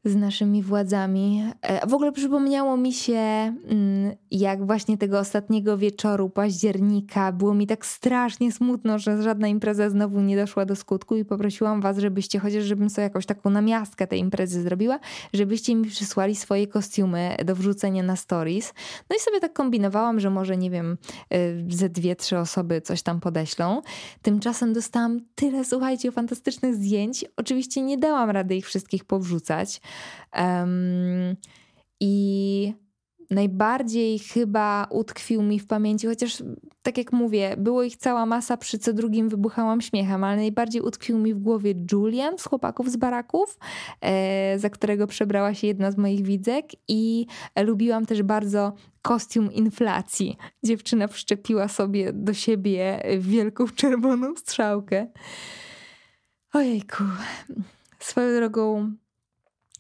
z 0.06 0.16
naszymi 0.16 0.64
władzami. 0.64 1.44
E, 1.62 1.88
w 1.88 1.94
ogóle 1.94 2.12
przypomniało 2.12 2.78
mi 2.78 2.94
się, 2.94 3.14
mm, 3.14 4.16
jak 4.32 4.66
właśnie 4.66 4.98
tego 4.98 5.20
ostatniego 5.20 5.78
wieczoru 5.78 6.30
października 6.30 7.32
było 7.32 7.54
mi 7.54 7.68
tak 7.68 7.86
strasznie 7.86 8.52
smutno, 8.52 9.00
że 9.00 9.22
żadna 9.22 9.48
impreza 9.48 9.90
znowu 9.90 10.22
nie 10.22 10.38
doszła 10.38 10.66
do 10.66 10.76
skutku 10.76 11.16
i 11.16 11.26
poprosiłam 11.26 11.82
was, 11.82 11.98
żebyście, 11.98 12.40
chociaż 12.40 12.64
żebym 12.64 12.90
sobie 12.90 13.04
jakąś 13.04 13.26
taką 13.26 13.50
namiastkę 13.50 14.08
tej 14.08 14.20
imprezy 14.20 14.62
zrobiła, 14.62 15.00
żebyście 15.34 15.76
mi 15.76 15.90
przysłali 15.90 16.36
swoje 16.36 16.68
kostiumy 16.68 17.36
do 17.46 17.56
wrzucenia 17.56 18.04
na 18.04 18.16
stories. 18.16 18.74
No 19.10 19.16
i 19.16 19.20
sobie 19.20 19.40
tak 19.40 19.54
kombinowałam, 19.54 20.20
że 20.20 20.30
może, 20.30 20.58
nie 20.58 20.70
wiem, 20.70 20.98
e, 21.30 21.38
ze 21.70 21.90
dwie, 21.90 22.16
trzy 22.16 22.38
osoby 22.38 22.82
coś 22.82 23.02
tam 23.02 23.20
podeślą. 23.20 23.82
Tymczasem 24.22 24.74
dostałam 24.74 25.20
tyle, 25.36 25.66
słuchajcie, 25.66 26.12
fantastycznych 26.12 26.76
zdjęć. 26.76 27.26
Oczywiście 27.38 27.82
nie 27.82 27.98
dałam 27.98 28.30
rady 28.30 28.56
ich 28.56 28.66
wszystkich 28.66 29.06
powrzucać, 29.06 29.82
Um, 30.36 31.36
I 32.00 32.74
najbardziej 33.30 34.20
chyba 34.20 34.88
utkwił 34.90 35.42
mi 35.42 35.60
w 35.60 35.68
pamięci, 35.68 36.08
chociaż 36.08 36.44
tak 36.82 36.98
jak 36.98 37.12
mówię, 37.12 37.56
było 37.58 37.84
ich 37.84 37.98
cała 37.98 38.26
masa, 38.26 38.58
przy 38.58 38.80
co 38.80 38.94
drugim 38.94 39.30
wybuchałam 39.30 39.82
śmiechem, 39.82 40.24
ale 40.24 40.36
najbardziej 40.38 40.82
utkwił 40.82 41.18
mi 41.18 41.34
w 41.34 41.40
głowie 41.40 41.74
Julian 41.92 42.38
z 42.38 42.46
chłopaków 42.46 42.92
z 42.92 42.96
baraków, 42.96 43.58
e, 44.02 44.60
za 44.60 44.70
którego 44.70 45.08
przebrała 45.08 45.54
się 45.54 45.68
jedna 45.68 45.92
z 45.92 45.98
moich 45.98 46.22
widzek 46.22 46.66
i 46.88 47.26
lubiłam 47.64 48.06
też 48.06 48.24
bardzo 48.24 48.74
kostium 49.02 49.54
inflacji. 49.54 50.38
Dziewczyna 50.64 51.08
wszczepiła 51.08 51.68
sobie 51.68 52.14
do 52.14 52.34
siebie 52.34 53.04
wielką 53.20 53.68
czerwoną 53.76 54.36
strzałkę. 54.36 55.08
Ojejku. 56.54 57.04
Swoją 58.00 58.40
drogą 58.40 58.92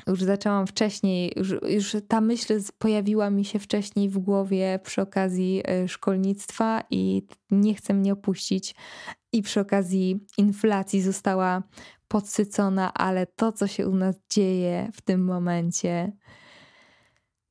już 0.07 0.23
zaczęłam 0.23 0.67
wcześniej, 0.67 1.33
już, 1.35 1.55
już 1.69 1.95
ta 2.07 2.21
myśl 2.21 2.61
pojawiła 2.77 3.29
mi 3.29 3.45
się 3.45 3.59
wcześniej 3.59 4.09
w 4.09 4.17
głowie 4.17 4.79
przy 4.83 5.01
okazji 5.01 5.61
e, 5.65 5.87
szkolnictwa 5.87 6.83
i 6.89 7.27
nie 7.51 7.75
chcę 7.75 7.93
mnie 7.93 8.13
opuścić. 8.13 8.75
I 9.31 9.41
przy 9.41 9.59
okazji 9.59 10.25
inflacji 10.37 11.01
została 11.01 11.63
podsycona, 12.07 12.93
ale 12.93 13.25
to, 13.25 13.51
co 13.51 13.67
się 13.67 13.87
u 13.87 13.95
nas 13.95 14.15
dzieje 14.29 14.89
w 14.93 15.01
tym 15.01 15.23
momencie. 15.23 16.11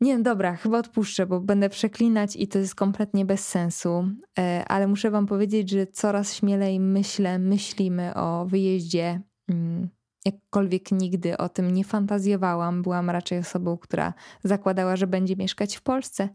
Nie, 0.00 0.18
dobra, 0.18 0.56
chyba 0.56 0.78
odpuszczę, 0.78 1.26
bo 1.26 1.40
będę 1.40 1.68
przeklinać 1.68 2.36
i 2.36 2.48
to 2.48 2.58
jest 2.58 2.74
kompletnie 2.74 3.24
bez 3.24 3.48
sensu. 3.48 4.08
E, 4.38 4.64
ale 4.68 4.86
muszę 4.86 5.10
Wam 5.10 5.26
powiedzieć, 5.26 5.70
że 5.70 5.86
coraz 5.86 6.34
śmielej 6.34 6.80
myślę, 6.80 7.38
myślimy 7.38 8.14
o 8.14 8.46
wyjeździe 8.46 9.20
mm, 9.48 9.88
jakkolwiek 10.24 10.92
nigdy 10.92 11.38
o 11.38 11.48
tym 11.48 11.70
nie 11.70 11.84
fantazjowałam. 11.84 12.82
Byłam 12.82 13.10
raczej 13.10 13.38
osobą, 13.38 13.78
która 13.78 14.14
zakładała, 14.44 14.96
że 14.96 15.06
będzie 15.06 15.36
mieszkać 15.36 15.76
w 15.76 15.82
Polsce, 15.82 16.28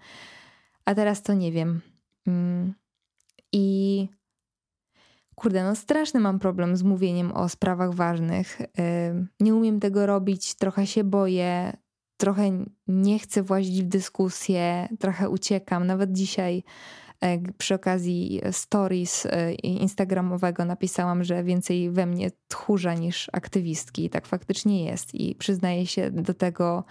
a 0.85 0.95
teraz 0.95 1.21
to 1.21 1.33
nie 1.33 1.51
wiem. 1.51 1.81
Mm. 2.27 2.73
I 3.51 4.07
kurde, 5.35 5.63
no 5.63 5.75
straszny 5.75 6.19
mam 6.19 6.39
problem 6.39 6.77
z 6.77 6.83
mówieniem 6.83 7.31
o 7.31 7.49
sprawach 7.49 7.93
ważnych. 7.93 8.61
Nie 9.39 9.55
umiem 9.55 9.79
tego 9.79 10.05
robić, 10.05 10.55
trochę 10.55 10.87
się 10.87 11.03
boję, 11.03 11.77
trochę 12.17 12.65
nie 12.87 13.19
chcę 13.19 13.43
włazić 13.43 13.83
w 13.83 13.87
dyskusję, 13.87 14.89
trochę 14.99 15.29
uciekam. 15.29 15.87
Nawet 15.87 16.11
dzisiaj 16.11 16.63
przy 17.57 17.75
okazji 17.75 18.41
stories 18.51 19.25
e, 19.25 19.53
instagramowego 19.53 20.65
napisałam, 20.65 21.23
że 21.23 21.43
więcej 21.43 21.91
we 21.91 22.05
mnie 22.05 22.31
tchórza 22.47 22.93
niż 22.93 23.29
aktywistki. 23.33 24.05
I 24.05 24.09
tak 24.09 24.25
faktycznie 24.25 24.85
jest 24.85 25.15
i 25.15 25.35
przyznaję 25.35 25.87
się 25.87 26.11
do 26.11 26.33
tego 26.33 26.83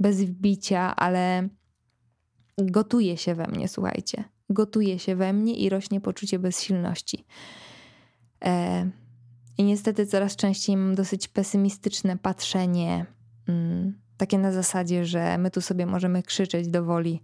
bez 0.00 0.24
wbicia, 0.24 0.96
ale 0.96 1.48
gotuje 2.58 3.16
się 3.16 3.34
we 3.34 3.46
mnie, 3.46 3.68
słuchajcie. 3.68 4.24
Gotuje 4.50 4.98
się 4.98 5.16
we 5.16 5.32
mnie 5.32 5.54
i 5.56 5.68
rośnie 5.68 6.00
poczucie 6.00 6.38
bezsilności. 6.38 7.24
E, 8.44 8.90
I 9.58 9.64
niestety 9.64 10.06
coraz 10.06 10.36
częściej 10.36 10.76
mam 10.76 10.94
dosyć 10.94 11.28
pesymistyczne 11.28 12.18
patrzenie, 12.18 13.06
mm, 13.48 13.98
takie 14.16 14.38
na 14.38 14.52
zasadzie, 14.52 15.04
że 15.04 15.38
my 15.38 15.50
tu 15.50 15.60
sobie 15.60 15.86
możemy 15.86 16.22
krzyczeć 16.22 16.68
do 16.68 16.84
woli, 16.84 17.22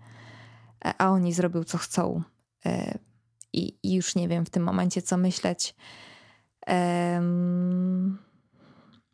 a 0.99 1.11
oni 1.11 1.33
zrobią 1.33 1.65
co 1.65 1.79
chcą. 1.79 2.23
I, 3.53 3.95
już 3.95 4.15
nie 4.15 4.29
wiem 4.29 4.45
w 4.47 4.51
tym 4.51 4.63
momencie, 4.63 5.03
co 5.03 5.17
myśleć. 5.17 5.75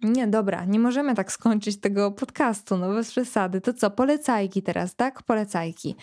Nie, 0.03 0.27
dobra, 0.27 0.65
nie 0.65 0.79
możemy 0.79 1.15
tak 1.15 1.33
skończyć 1.33 1.81
tego 1.81 2.13
podcastu, 2.13 2.77
no 2.77 2.95
bez 2.95 3.11
przesady. 3.11 3.61
To 3.61 3.73
co, 3.73 3.91
polecajki 3.91 4.63
teraz, 4.63 4.97
tak? 4.97 5.23
Polecajki. 5.23 5.97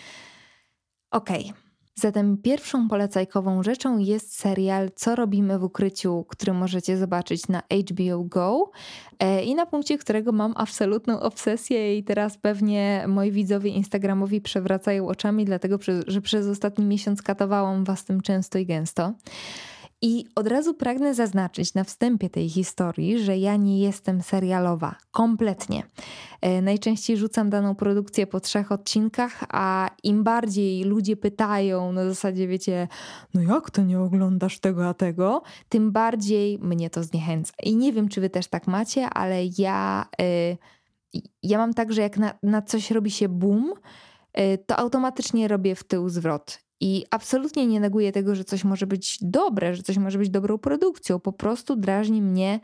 Okej. 1.10 1.50
Okay. 1.50 1.63
Zatem 1.96 2.36
pierwszą 2.36 2.88
polecajkową 2.88 3.62
rzeczą 3.62 3.98
jest 3.98 4.38
serial 4.38 4.90
Co 4.94 5.14
robimy 5.14 5.58
w 5.58 5.64
ukryciu, 5.64 6.24
który 6.28 6.52
możecie 6.52 6.98
zobaczyć 6.98 7.48
na 7.48 7.62
HBO 7.90 8.24
Go 8.24 8.70
e, 9.18 9.44
i 9.44 9.54
na 9.54 9.66
punkcie 9.66 9.98
którego 9.98 10.32
mam 10.32 10.52
absolutną 10.56 11.20
obsesję 11.20 11.98
i 11.98 12.04
teraz 12.04 12.36
pewnie 12.36 13.04
moi 13.08 13.30
widzowie 13.30 13.70
instagramowi 13.70 14.40
przewracają 14.40 15.08
oczami, 15.08 15.44
dlatego 15.44 15.78
że 16.06 16.20
przez 16.20 16.46
ostatni 16.46 16.84
miesiąc 16.84 17.22
katowałam 17.22 17.84
was 17.84 18.04
tym 18.04 18.20
często 18.20 18.58
i 18.58 18.66
gęsto. 18.66 19.12
I 20.02 20.24
od 20.34 20.48
razu 20.48 20.74
pragnę 20.74 21.14
zaznaczyć 21.14 21.74
na 21.74 21.84
wstępie 21.84 22.30
tej 22.30 22.48
historii, 22.48 23.18
że 23.18 23.38
ja 23.38 23.56
nie 23.56 23.80
jestem 23.80 24.22
serialowa. 24.22 24.94
Kompletnie. 25.10 25.82
E, 26.40 26.62
najczęściej 26.62 27.16
rzucam 27.16 27.50
daną 27.50 27.74
produkcję 27.74 28.26
po 28.26 28.40
trzech 28.40 28.72
odcinkach, 28.72 29.44
a 29.48 29.90
im 30.02 30.24
bardziej 30.24 30.84
ludzie 30.84 31.16
pytają 31.16 31.92
na 31.92 32.08
zasadzie, 32.08 32.48
wiecie, 32.48 32.88
no 33.34 33.42
jak 33.42 33.70
to 33.70 33.82
nie 33.82 34.00
oglądasz 34.00 34.58
tego, 34.58 34.88
a 34.88 34.94
tego, 34.94 35.42
tym 35.68 35.92
bardziej 35.92 36.58
mnie 36.58 36.90
to 36.90 37.02
zniechęca. 37.02 37.52
I 37.62 37.76
nie 37.76 37.92
wiem, 37.92 38.08
czy 38.08 38.20
wy 38.20 38.30
też 38.30 38.46
tak 38.46 38.66
macie, 38.66 39.10
ale 39.10 39.40
ja, 39.58 40.06
yy, 41.14 41.22
ja 41.42 41.58
mam 41.58 41.74
tak, 41.74 41.92
że 41.92 42.02
jak 42.02 42.18
na, 42.18 42.34
na 42.42 42.62
coś 42.62 42.90
robi 42.90 43.10
się 43.10 43.28
boom, 43.28 43.72
e, 44.32 44.58
to 44.58 44.76
automatycznie 44.76 45.48
robię 45.48 45.74
w 45.74 45.84
tył 45.84 46.08
zwrot. 46.08 46.63
I 46.80 47.04
absolutnie 47.10 47.66
nie 47.66 47.80
neguję 47.80 48.12
tego, 48.12 48.34
że 48.34 48.44
coś 48.44 48.64
może 48.64 48.86
być 48.86 49.18
dobre, 49.20 49.74
że 49.74 49.82
coś 49.82 49.98
może 49.98 50.18
być 50.18 50.30
dobrą 50.30 50.58
produkcją. 50.58 51.20
Po 51.20 51.32
prostu 51.32 51.76
drażni 51.76 52.22
mnie 52.22 52.60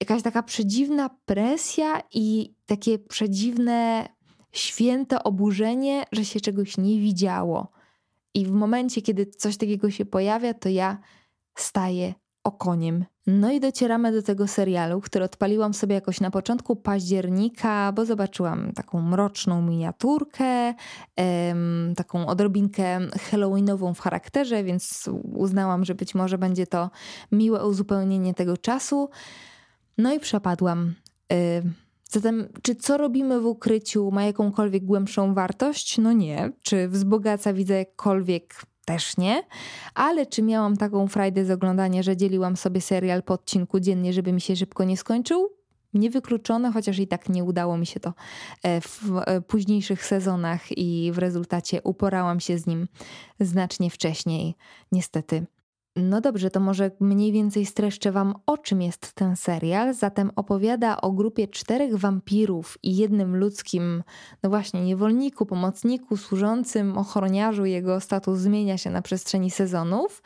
jakaś 0.00 0.22
taka 0.22 0.42
przedziwna 0.42 1.10
presja 1.26 2.02
i 2.14 2.54
takie 2.66 2.98
przedziwne, 2.98 4.08
święte 4.52 5.24
oburzenie, 5.24 6.04
że 6.12 6.24
się 6.24 6.40
czegoś 6.40 6.78
nie 6.78 7.00
widziało. 7.00 7.68
I 8.34 8.46
w 8.46 8.50
momencie, 8.50 9.02
kiedy 9.02 9.26
coś 9.26 9.56
takiego 9.56 9.90
się 9.90 10.04
pojawia, 10.04 10.54
to 10.54 10.68
ja 10.68 10.98
staję 11.54 12.14
okoniem. 12.44 13.04
No 13.30 13.50
i 13.50 13.60
docieramy 13.60 14.12
do 14.12 14.22
tego 14.22 14.46
serialu, 14.46 15.00
który 15.00 15.24
odpaliłam 15.24 15.74
sobie 15.74 15.94
jakoś 15.94 16.20
na 16.20 16.30
początku 16.30 16.76
października, 16.76 17.92
bo 17.92 18.04
zobaczyłam 18.04 18.72
taką 18.72 19.00
mroczną 19.00 19.62
miniaturkę, 19.62 20.74
taką 21.96 22.26
odrobinkę 22.26 23.00
halloweenową 23.30 23.94
w 23.94 24.00
charakterze, 24.00 24.64
więc 24.64 25.10
uznałam, 25.34 25.84
że 25.84 25.94
być 25.94 26.14
może 26.14 26.38
będzie 26.38 26.66
to 26.66 26.90
miłe 27.32 27.66
uzupełnienie 27.66 28.34
tego 28.34 28.56
czasu. 28.56 29.10
No 29.98 30.14
i 30.14 30.20
przepadłam. 30.20 30.94
Zatem, 32.10 32.48
czy 32.62 32.74
co 32.74 32.96
robimy 32.96 33.40
w 33.40 33.46
ukryciu 33.46 34.10
ma 34.10 34.24
jakąkolwiek 34.24 34.84
głębszą 34.84 35.34
wartość? 35.34 35.98
No 35.98 36.12
nie. 36.12 36.52
Czy 36.62 36.88
wzbogaca 36.88 37.52
widzę 37.52 37.74
jakkolwiek 37.74 38.54
też 38.88 39.16
nie, 39.16 39.42
ale 39.94 40.26
czy 40.26 40.42
miałam 40.42 40.76
taką 40.76 41.08
frajdę 41.08 41.44
z 41.44 41.50
oglądania, 41.50 42.02
że 42.02 42.16
dzieliłam 42.16 42.56
sobie 42.56 42.80
serial 42.80 43.22
po 43.22 43.34
odcinku 43.34 43.80
dziennie, 43.80 44.12
żeby 44.12 44.32
mi 44.32 44.40
się 44.40 44.56
szybko 44.56 44.84
nie 44.84 44.96
skończył? 44.96 45.48
Niewykluczone, 45.94 46.72
chociaż 46.72 46.98
i 46.98 47.06
tak 47.06 47.28
nie 47.28 47.44
udało 47.44 47.76
mi 47.76 47.86
się 47.86 48.00
to 48.00 48.12
e, 48.62 48.80
w 48.80 49.02
e, 49.26 49.40
późniejszych 49.40 50.04
sezonach 50.04 50.78
i 50.78 51.12
w 51.12 51.18
rezultacie 51.18 51.82
uporałam 51.82 52.40
się 52.40 52.58
z 52.58 52.66
nim 52.66 52.88
znacznie 53.40 53.90
wcześniej, 53.90 54.54
niestety. 54.92 55.46
No 55.98 56.20
dobrze, 56.20 56.50
to 56.50 56.60
może 56.60 56.90
mniej 57.00 57.32
więcej 57.32 57.66
streszczę 57.66 58.12
Wam, 58.12 58.34
o 58.46 58.58
czym 58.58 58.82
jest 58.82 59.12
ten 59.12 59.36
serial. 59.36 59.94
Zatem 59.94 60.30
opowiada 60.36 61.00
o 61.00 61.12
grupie 61.12 61.48
czterech 61.48 61.96
wampirów 61.96 62.78
i 62.82 62.96
jednym 62.96 63.36
ludzkim, 63.36 64.02
no 64.42 64.50
właśnie, 64.50 64.84
niewolniku, 64.84 65.46
pomocniku, 65.46 66.16
służącym 66.16 66.98
ochroniarzu. 66.98 67.64
Jego 67.64 68.00
status 68.00 68.38
zmienia 68.38 68.78
się 68.78 68.90
na 68.90 69.02
przestrzeni 69.02 69.50
sezonów. 69.50 70.22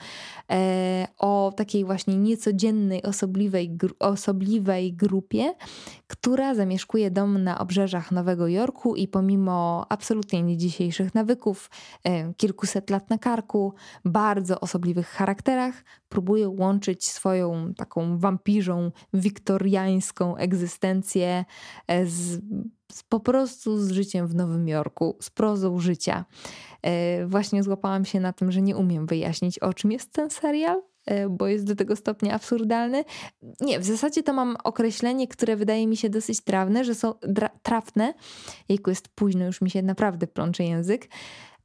E, 0.51 1.09
o 1.19 1.53
takiej 1.57 1.85
właśnie 1.85 2.17
niecodziennej, 2.17 3.03
osobliwej, 3.03 3.71
gru 3.71 3.95
osobliwej 3.99 4.93
grupie, 4.93 5.55
która 6.07 6.55
zamieszkuje 6.55 7.11
dom 7.11 7.45
na 7.45 7.59
obrzeżach 7.59 8.13
Nowego 8.13 8.49
Jorku 8.49 8.97
i 8.97 9.09
pomimo 9.09 9.87
absolutnie 9.89 10.43
nie 10.43 10.57
dzisiejszych 10.57 11.15
nawyków, 11.15 11.71
e, 12.05 12.35
kilkuset 12.35 12.91
lat 12.91 13.11
na 13.11 13.19
karku, 13.19 13.75
bardzo 14.05 14.61
osobliwych 14.61 15.09
charakterach, 15.63 15.85
próbuje 16.09 16.49
łączyć 16.49 17.09
swoją 17.09 17.75
taką 17.75 18.19
wampirzą, 18.19 18.93
wiktoriańską 19.15 20.37
egzystencję 20.37 21.45
e, 21.87 22.07
z, 22.07 22.41
z, 22.93 23.03
po 23.09 23.21
prostu 23.21 23.79
z 23.79 23.91
życiem 23.91 24.27
w 24.27 24.35
Nowym 24.35 24.69
Jorku, 24.69 25.17
z 25.21 25.31
prozą 25.31 25.79
życia. 25.79 26.25
E, 26.83 27.27
właśnie 27.27 27.63
złapałam 27.63 28.05
się 28.05 28.21
na 28.21 28.33
tym, 28.33 28.53
że 28.53 28.63
nie 28.63 28.77
umiem 28.77 29.07
wyjaśnić, 29.07 29.59
o 29.59 29.75
czym 29.75 29.93
jest 29.93 30.13
ten 30.13 30.31
serial, 30.31 30.83
e, 31.07 31.29
bo 31.29 31.47
jest 31.47 31.67
do 31.67 31.77
tego 31.77 31.97
stopnia 31.97 32.35
absurdalny. 32.35 33.05
Nie, 33.61 33.81
w 33.81 33.85
zasadzie 33.85 34.23
to 34.23 34.33
mam 34.33 34.57
określenie, 34.65 35.29
które 35.29 35.57
wydaje 35.57 35.87
mi 35.87 35.97
się 35.97 36.11
dosyć 36.11 36.41
trawne, 36.41 36.85
że 36.85 36.95
są 36.95 37.15
trafne. 37.63 38.15
Jejku, 38.69 38.91
jest 38.91 39.09
późno, 39.09 39.45
już 39.45 39.61
mi 39.61 39.71
się 39.71 39.83
naprawdę 39.83 40.27
plącze 40.27 40.65
język. 40.65 41.09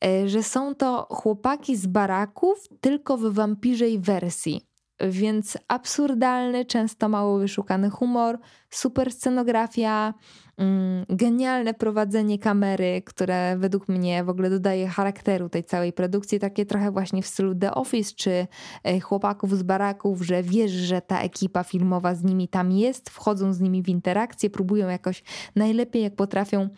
E, 0.06 0.30
że 0.30 0.44
są 0.44 0.76
to 0.76 1.08
chłopaki 1.10 1.76
z 1.76 1.88
baraków, 1.88 2.68
tylko 2.82 3.18
w 3.18 3.34
wampirzej 3.34 4.00
wersji. 4.00 4.68
Więc 5.00 5.58
absurdalny, 5.68 6.66
często 6.66 7.10
mało 7.10 7.40
wyszukany 7.40 7.90
humor, 7.90 8.40
super 8.70 9.12
scenografia, 9.12 10.14
mm, 10.58 11.06
genialne 11.10 11.74
prowadzenie 11.74 12.40
kamery, 12.40 13.02
które 13.06 13.58
według 13.58 13.88
mnie 13.88 14.24
w 14.24 14.30
ogóle 14.30 14.50
dodaje 14.50 14.88
charakteru 14.88 15.50
tej 15.50 15.64
całej 15.64 15.94
produkcji, 15.94 16.40
takie 16.40 16.66
trochę 16.66 16.92
właśnie 16.92 17.22
w 17.22 17.28
stylu 17.28 17.56
The 17.56 17.74
Office 17.74 18.14
czy 18.16 18.48
e, 18.84 19.00
chłopaków 19.00 19.58
z 19.58 19.64
baraków, 19.64 20.22
że 20.22 20.44
wiesz, 20.44 20.72
że 20.72 21.02
ta 21.02 21.22
ekipa 21.22 21.64
filmowa 21.64 22.16
z 22.16 22.24
nimi 22.24 22.48
tam 22.48 22.72
jest, 22.72 23.10
wchodzą 23.10 23.54
z 23.54 23.60
nimi 23.60 23.84
w 23.84 23.90
interakcję, 23.90 24.50
próbują 24.50 24.88
jakoś 24.88 25.24
najlepiej 25.56 26.04
jak 26.04 26.16
potrafią 26.16 26.70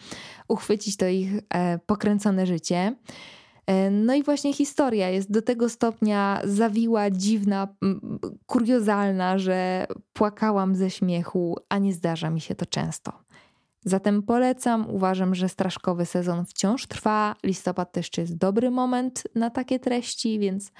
uchwycić 0.48 0.98
to 0.98 1.08
ich 1.08 1.32
e, 1.50 1.80
pokręcone 1.86 2.46
życie. 2.46 2.96
E, 3.70 3.92
no 3.92 4.14
i 4.14 4.24
właśnie 4.24 4.54
historia 4.54 5.10
jest 5.10 5.32
do 5.32 5.42
tego 5.42 5.70
stopnia 5.70 6.42
zawiła, 6.44 7.12
dziwna, 7.12 7.68
kuriozalna, 8.46 9.38
że 9.38 9.88
płakałam 10.14 10.76
ze 10.76 10.90
śmiechu, 10.90 11.58
a 11.70 11.78
nie 11.78 11.94
zdarza 11.94 12.30
mi 12.30 12.42
się 12.42 12.56
to 12.56 12.66
często. 12.66 13.12
Zatem 13.86 14.24
polecam, 14.24 14.90
uważam, 14.90 15.36
że 15.36 15.50
straszkowy 15.50 16.06
sezon 16.06 16.46
wciąż 16.46 16.88
trwa. 16.88 17.36
Listopad 17.44 17.92
też 17.92 18.18
jest 18.18 18.38
dobry 18.38 18.72
moment 18.72 19.24
na 19.36 19.50
takie 19.50 19.80
treści, 19.80 20.40
więc 20.40 20.72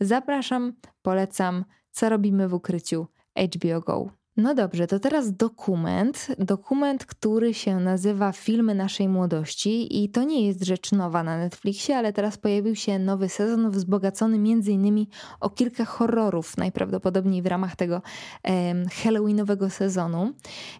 zapraszam, 0.00 0.72
polecam, 1.02 1.64
co 1.90 2.08
robimy 2.08 2.48
w 2.48 2.54
ukryciu 2.54 3.06
HBO 3.54 3.80
Go. 3.80 4.10
No 4.36 4.54
dobrze, 4.54 4.86
to 4.86 4.98
teraz 4.98 5.32
dokument. 5.32 6.28
Dokument, 6.38 7.06
który 7.06 7.54
się 7.54 7.80
nazywa 7.80 8.32
Filmy 8.32 8.74
naszej 8.74 9.08
młodości 9.08 10.04
i 10.04 10.08
to 10.08 10.22
nie 10.24 10.46
jest 10.46 10.64
rzecz 10.64 10.92
nowa 10.92 11.22
na 11.22 11.38
Netflixie, 11.38 11.96
ale 11.96 12.12
teraz 12.12 12.38
pojawił 12.38 12.74
się 12.74 12.98
nowy 12.98 13.28
sezon 13.28 13.70
wzbogacony 13.70 14.36
m.in. 14.36 15.06
o 15.40 15.50
kilka 15.50 15.84
horrorów, 15.84 16.56
najprawdopodobniej 16.56 17.42
w 17.42 17.46
ramach 17.46 17.76
tego 17.76 18.02
um, 18.44 18.86
halloweenowego 18.88 19.70
sezonu. 19.70 20.32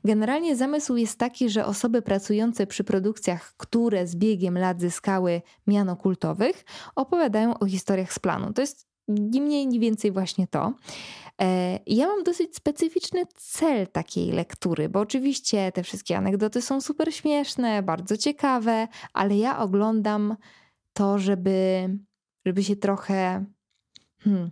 Generalnie 0.05 0.57
zamysł 0.57 0.97
jest 0.97 1.19
taki, 1.19 1.51
że 1.51 1.67
osoby 1.67 2.03
pracujące 2.03 2.67
przy 2.67 2.85
produkcjach, 2.85 3.55
które 3.57 4.07
z 4.07 4.17
biegiem 4.17 4.59
lat 4.59 4.81
zyskały 4.81 5.43
miano 5.67 5.97
kultowych, 5.97 6.65
opowiadają 6.97 7.59
o 7.59 7.67
historiach 7.67 8.13
z 8.13 8.19
planu. 8.19 8.53
To 8.53 8.61
jest 8.61 8.96
ni 9.09 9.41
mniej, 9.41 9.67
ni 9.67 9.81
więcej 9.81 10.13
właśnie 10.13 10.47
to. 10.47 10.73
E, 11.41 11.79
ja 11.87 12.07
mam 12.07 12.25
dosyć 12.25 12.57
specyficzny 12.57 13.25
cel 13.35 13.87
takiej 13.87 14.33
lektury, 14.33 14.89
bo 14.89 15.01
oczywiście 15.01 15.73
te 15.73 15.83
wszystkie 15.83 16.17
anegdoty 16.17 16.63
są 16.63 16.81
super 16.81 17.15
śmieszne, 17.15 17.83
bardzo 17.83 18.17
ciekawe, 18.17 18.89
ale 19.13 19.37
ja 19.37 19.59
oglądam 19.59 20.37
to, 20.93 21.19
żeby, 21.19 21.89
żeby 22.47 22.65
się 22.65 22.77
trochę 22.77 23.45
hmm, 24.19 24.51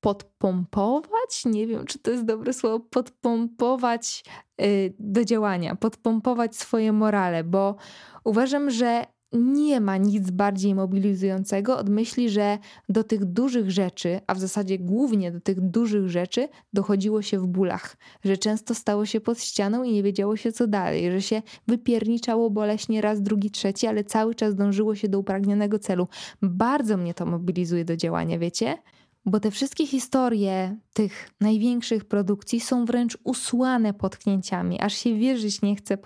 podpompować. 0.00 1.44
Nie 1.44 1.66
wiem, 1.66 1.86
czy 1.86 1.98
to 1.98 2.10
jest 2.10 2.24
dobre 2.24 2.52
słowo, 2.52 2.80
podpompować 2.80 4.24
yy, 4.58 4.94
do 4.98 5.24
działania, 5.24 5.76
podpompować 5.76 6.56
swoje 6.56 6.92
morale, 6.92 7.44
bo 7.44 7.76
uważam, 8.24 8.70
że 8.70 9.06
nie 9.36 9.80
ma 9.80 9.96
nic 9.96 10.30
bardziej 10.30 10.74
mobilizującego 10.74 11.78
od 11.78 11.88
myśli, 11.88 12.30
że 12.30 12.58
do 12.88 13.04
tych 13.04 13.24
dużych 13.24 13.70
rzeczy, 13.70 14.20
a 14.26 14.34
w 14.34 14.38
zasadzie 14.38 14.78
głównie 14.78 15.32
do 15.32 15.40
tych 15.40 15.60
dużych 15.60 16.08
rzeczy, 16.08 16.48
dochodziło 16.72 17.22
się 17.22 17.38
w 17.38 17.46
bólach, 17.46 17.96
że 18.24 18.36
często 18.36 18.74
stało 18.74 19.06
się 19.06 19.20
pod 19.20 19.40
ścianą 19.40 19.82
i 19.82 19.92
nie 19.92 20.02
wiedziało 20.02 20.36
się 20.36 20.52
co 20.52 20.66
dalej, 20.66 21.12
że 21.12 21.22
się 21.22 21.42
wypierniczało 21.68 22.50
boleśnie 22.50 23.00
raz, 23.00 23.22
drugi, 23.22 23.50
trzeci, 23.50 23.86
ale 23.86 24.04
cały 24.04 24.34
czas 24.34 24.54
dążyło 24.54 24.94
się 24.94 25.08
do 25.08 25.18
upragnionego 25.18 25.78
celu. 25.78 26.08
Bardzo 26.42 26.96
mnie 26.96 27.14
to 27.14 27.26
mobilizuje 27.26 27.84
do 27.84 27.96
działania, 27.96 28.38
wiecie? 28.38 28.78
Bo 29.26 29.40
te 29.40 29.50
wszystkie 29.50 29.86
historie 29.86 30.76
tych 30.92 31.30
największych 31.40 32.04
produkcji 32.04 32.60
są 32.60 32.84
wręcz 32.84 33.18
usłane 33.24 33.94
potknięciami, 33.94 34.80
aż 34.80 34.94
się 34.94 35.14
wierzyć 35.14 35.62
nie 35.62 35.76
chce, 35.76 35.98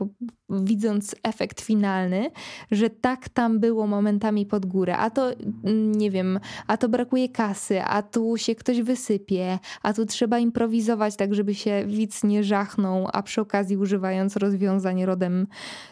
widząc 0.51 1.15
efekt 1.23 1.61
finalny, 1.61 2.31
że 2.71 2.91
tak 2.91 3.29
tam 3.29 3.59
było 3.59 3.87
momentami 3.87 4.47
pod 4.47 4.67
górę, 4.67 4.97
a 4.97 5.11
to 5.11 5.33
mm, 5.33 5.93
nie 5.93 6.11
wiem, 6.11 6.41
a 6.67 6.77
to 6.77 6.89
brakuje 6.89 7.29
kasy, 7.29 7.83
a 7.83 8.03
tu 8.03 8.37
się 8.37 8.55
ktoś 8.55 8.83
wysypie, 8.83 9.59
a 9.83 9.93
tu 9.93 10.07
trzeba 10.07 10.39
improwizować 10.39 11.17
tak, 11.17 11.35
żeby 11.35 11.55
się 11.55 11.85
widz 11.87 12.25
nie 12.25 12.45
żachnął, 12.45 13.09
a 13.13 13.23
przy 13.23 13.41
okazji 13.41 13.77
używając 13.77 14.37
rozwiązań 14.37 15.05
rodem 15.05 15.47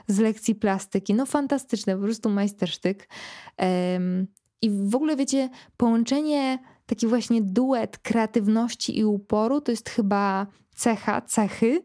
z 0.07 0.19
lekcji 0.19 0.55
plastyki. 0.55 1.15
No 1.15 1.27
fantastyczne, 1.27 1.97
po 1.97 2.03
prostu 2.03 2.31
majstersztyk. 2.31 3.09
I 4.63 4.71
w 4.71 4.95
ogóle 4.95 5.17
wiecie, 5.17 5.51
połączenie 5.77 6.59
taki 6.89 7.07
właśnie 7.07 7.43
duet 7.43 7.99
kreatywności 7.99 8.99
i 8.99 9.05
uporu 9.05 9.61
to 9.61 9.73
jest 9.73 9.89
chyba 9.89 10.47
cecha, 10.75 11.21
cechy, 11.21 11.85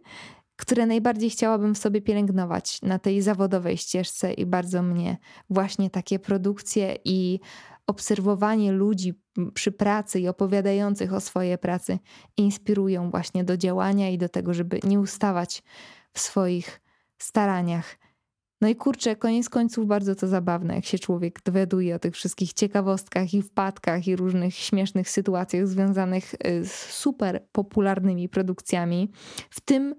które 0.56 0.86
najbardziej 0.86 1.30
chciałabym 1.30 1.76
w 1.76 1.78
sobie 1.78 2.02
pielęgnować 2.02 2.82
na 2.82 3.00
tej 3.00 3.22
zawodowej 3.22 3.78
ścieżce 3.78 4.34
i 4.34 4.46
bardzo 4.46 4.82
mnie 4.82 5.18
właśnie 5.50 5.89
takie 5.89 6.20
produkcje 6.20 6.98
i 7.06 7.39
obserwowanie 7.88 8.72
ludzi 8.72 9.13
przy 9.54 9.72
pracy 9.72 10.20
i 10.20 10.28
opowiadających 10.28 11.13
o 11.13 11.20
swojej 11.20 11.58
pracy 11.58 12.00
inspirują 12.38 13.12
właśnie 13.12 13.44
do 13.44 13.58
działania 13.58 14.10
i 14.10 14.18
do 14.18 14.30
tego, 14.30 14.54
żeby 14.54 14.80
nie 14.84 15.00
ustawać 15.00 15.63
w 16.13 16.20
swoich 16.20 16.82
staraniach. 17.18 17.98
No 18.63 18.69
i 18.69 18.76
kurczę, 18.76 19.15
koniec 19.15 19.49
końców 19.49 19.88
bardzo 19.88 20.15
to 20.15 20.28
zabawne, 20.28 20.76
jak 20.76 20.86
się 20.86 20.99
człowiek 20.99 21.39
dowiaduje 21.45 21.95
o 21.95 21.99
tych 21.99 22.13
wszystkich 22.13 22.54
ciekawostkach 22.54 23.34
i 23.34 23.41
wpadkach 23.41 24.08
i 24.08 24.15
różnych 24.15 24.56
śmiesznych 24.56 25.10
sytuacjach 25.10 25.67
związanych 25.67 26.34
y, 26.34 26.65
z 26.65 26.71
super 26.73 27.43
popularnymi 27.52 28.30
produkcjami, 28.30 29.12
w 29.49 29.62
tym 29.62 29.95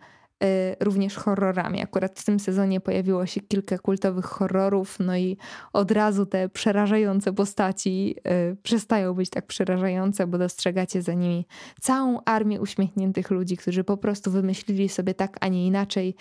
również 0.81 1.17
horrorami. 1.17 1.83
Akurat 1.83 2.21
w 2.21 2.25
tym 2.25 2.41
sezonie 2.41 2.81
pojawiło 2.81 3.27
się 3.27 3.41
kilka 3.41 3.79
kultowych 3.79 4.25
horrorów, 4.25 4.97
no 5.01 5.17
i 5.17 5.37
od 5.73 5.91
razu 5.91 6.27
te 6.27 6.49
przerażające 6.49 7.33
postaci 7.33 8.17
y, 8.53 8.57
przestają 8.63 9.15
być 9.15 9.31
tak 9.31 9.47
przerażające, 9.47 10.27
bo 10.27 10.39
dostrzegacie 10.39 11.03
za 11.03 11.13
nimi 11.13 11.47
całą 11.81 12.21
armię 12.25 12.61
uśmiechniętych 12.61 13.31
ludzi, 13.31 13.57
którzy 13.57 13.85
po 13.85 13.97
prostu 13.97 14.31
wymyślili 14.31 14.89
sobie 14.89 15.15
tak, 15.15 15.37
a 15.41 15.49
nie 15.49 15.67
inaczej 15.67 16.15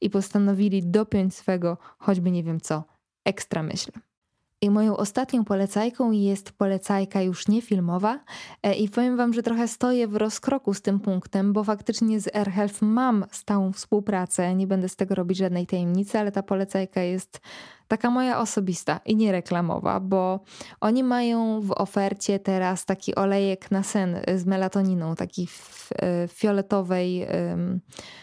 i 0.00 0.10
postanowili 0.10 0.82
dopiąć 0.82 1.34
swego, 1.34 1.78
choćby 1.98 2.30
nie 2.30 2.42
wiem 2.42 2.60
co, 2.60 2.84
ekstra 3.24 3.62
myśl. 3.62 3.90
I 4.62 4.70
moją 4.70 4.96
ostatnią 4.96 5.44
polecajką 5.44 6.10
jest 6.10 6.52
polecajka 6.52 7.22
już 7.22 7.48
niefilmowa. 7.48 8.20
E, 8.62 8.74
I 8.74 8.88
powiem 8.88 9.16
Wam, 9.16 9.34
że 9.34 9.42
trochę 9.42 9.68
stoję 9.68 10.08
w 10.08 10.16
rozkroku 10.16 10.74
z 10.74 10.82
tym 10.82 11.00
punktem, 11.00 11.52
bo 11.52 11.64
faktycznie 11.64 12.20
z 12.20 12.36
AirHealth 12.36 12.82
mam 12.82 13.24
stałą 13.30 13.72
współpracę. 13.72 14.54
Nie 14.54 14.66
będę 14.66 14.88
z 14.88 14.96
tego 14.96 15.14
robić 15.14 15.38
żadnej 15.38 15.66
tajemnicy, 15.66 16.18
ale 16.18 16.32
ta 16.32 16.42
polecajka 16.42 17.00
jest 17.00 17.40
taka 17.88 18.10
moja 18.10 18.40
osobista 18.40 19.00
i 19.04 19.16
niereklamowa, 19.16 20.00
bo 20.00 20.40
oni 20.80 21.04
mają 21.04 21.60
w 21.60 21.72
ofercie 21.72 22.38
teraz 22.38 22.84
taki 22.84 23.14
olejek 23.14 23.70
na 23.70 23.82
sen 23.82 24.20
z 24.36 24.46
melatoniną, 24.46 25.14
taki 25.14 25.46
w 25.46 25.88
e, 25.92 26.28
fioletowej, 26.28 27.26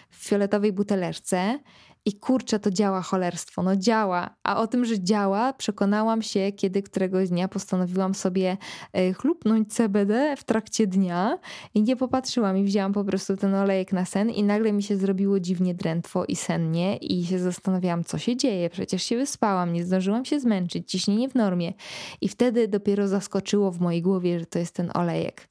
w 0.10 0.16
fioletowej 0.16 0.74
buteleczce. 0.74 1.60
I 2.08 2.14
kurczę, 2.14 2.60
to 2.60 2.72
działa 2.72 3.02
cholerstwo, 3.02 3.64
no 3.64 3.76
działa. 3.76 4.36
A 4.44 4.58
o 4.58 4.68
tym, 4.68 4.86
że 4.86 5.00
działa, 5.00 5.54
przekonałam 5.54 6.22
się, 6.22 6.52
kiedy 6.52 6.84
któregoś 6.84 7.30
dnia 7.30 7.48
postanowiłam 7.48 8.16
sobie 8.16 8.58
e, 8.94 9.14
chlupnąć 9.14 9.74
CBD 9.74 10.36
w 10.38 10.44
trakcie 10.44 10.88
dnia 10.88 11.40
i 11.74 11.82
nie 11.82 11.96
popatrzyłam 11.96 12.58
i 12.58 12.64
wzięłam 12.64 12.94
po 12.94 13.04
prostu 13.04 13.38
ten 13.38 13.56
olejek 13.56 13.94
na 13.94 14.06
sen 14.06 14.30
i 14.30 14.44
nagle 14.44 14.74
mi 14.74 14.84
się 14.84 14.98
zrobiło 14.98 15.40
dziwnie 15.40 15.76
drętwo 15.76 16.26
i 16.26 16.36
sennie 16.36 16.98
i 16.98 17.26
się 17.26 17.40
zastanawiałam, 17.40 18.04
co 18.04 18.18
się 18.18 18.38
dzieje. 18.38 18.70
Przecież 18.70 19.04
się 19.04 19.18
wyspałam, 19.18 19.74
nie 19.74 19.84
zdążyłam 19.84 20.26
się 20.26 20.40
zmęczyć, 20.40 20.92
ciśnienie 20.92 21.30
w 21.30 21.36
normie. 21.36 21.74
I 22.22 22.28
wtedy 22.28 22.68
dopiero 22.68 23.08
zaskoczyło 23.08 23.72
w 23.72 23.80
mojej 23.80 24.02
głowie, 24.02 24.40
że 24.40 24.46
to 24.46 24.60
jest 24.60 24.76
ten 24.76 24.92
olejek. 24.94 25.48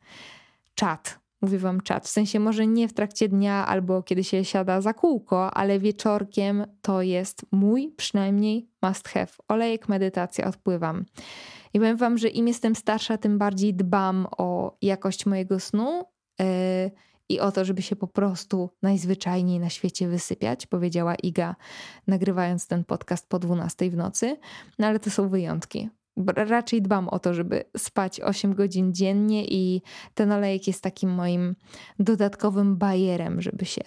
Czat 0.74 1.25
mówię 1.42 1.58
wam 1.58 1.80
czat. 1.80 2.04
W 2.04 2.08
sensie 2.08 2.40
może 2.40 2.66
nie 2.66 2.88
w 2.88 2.92
trakcie 2.92 3.28
dnia 3.28 3.66
albo 3.66 4.02
kiedy 4.02 4.24
się 4.24 4.44
siada 4.44 4.80
za 4.80 4.94
kółko, 4.94 5.54
ale 5.54 5.78
wieczorkiem 5.78 6.66
to 6.82 7.02
jest 7.02 7.46
mój 7.52 7.94
przynajmniej 7.96 8.68
must 8.82 9.08
have. 9.08 9.32
Olejek 9.48 9.88
medytacja 9.88 10.46
odpływam. 10.46 11.04
I 11.74 11.78
powiem 11.78 11.96
wam, 11.96 12.18
że 12.18 12.28
im 12.28 12.48
jestem 12.48 12.76
starsza, 12.76 13.18
tym 13.18 13.38
bardziej 13.38 13.74
dbam 13.74 14.26
o 14.38 14.76
jakość 14.82 15.26
mojego 15.26 15.60
snu. 15.60 16.04
Yy, 16.38 16.46
i 17.28 17.40
o 17.40 17.52
to, 17.52 17.64
żeby 17.64 17.82
się 17.82 17.96
po 17.96 18.06
prostu 18.06 18.70
najzwyczajniej 18.82 19.60
na 19.60 19.70
świecie 19.70 20.08
wysypiać, 20.08 20.66
powiedziała 20.66 21.14
Iga, 21.14 21.56
nagrywając 22.06 22.66
ten 22.66 22.84
podcast 22.84 23.28
po 23.28 23.38
12 23.38 23.90
w 23.90 23.96
nocy. 23.96 24.36
No 24.78 24.86
ale 24.86 25.00
to 25.00 25.10
są 25.10 25.28
wyjątki 25.28 25.88
raczej 26.36 26.82
dbam 26.82 27.08
o 27.08 27.18
to, 27.18 27.34
żeby 27.34 27.64
spać 27.76 28.20
8 28.20 28.54
godzin 28.54 28.94
dziennie 28.94 29.44
i 29.44 29.82
ten 30.14 30.32
olejek 30.32 30.66
jest 30.66 30.82
takim 30.82 31.10
moim 31.10 31.56
dodatkowym 31.98 32.76
bajerem, 32.76 33.42
żeby 33.42 33.64
się 33.64 33.82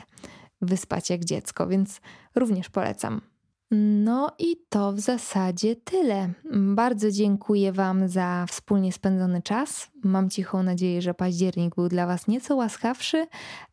wyspać 0.61 1.09
jak 1.09 1.25
dziecko, 1.25 1.67
więc 1.67 2.01
również 2.35 2.69
polecam. 2.69 3.21
No 3.71 4.31
i 4.39 4.55
to 4.69 4.93
w 4.93 4.99
zasadzie 4.99 5.75
tyle. 5.75 6.29
Bardzo 6.53 7.11
dziękuję 7.11 7.71
Wam 7.71 8.07
za 8.07 8.45
wspólnie 8.49 8.93
spędzony 8.93 9.41
czas. 9.41 9.91
Mam 10.03 10.29
cichą 10.29 10.63
nadzieję, 10.63 11.01
że 11.01 11.13
październik 11.13 11.75
był 11.75 11.89
dla 11.89 12.07
Was 12.07 12.27
nieco 12.27 12.55
łaskawszy, 12.55 13.27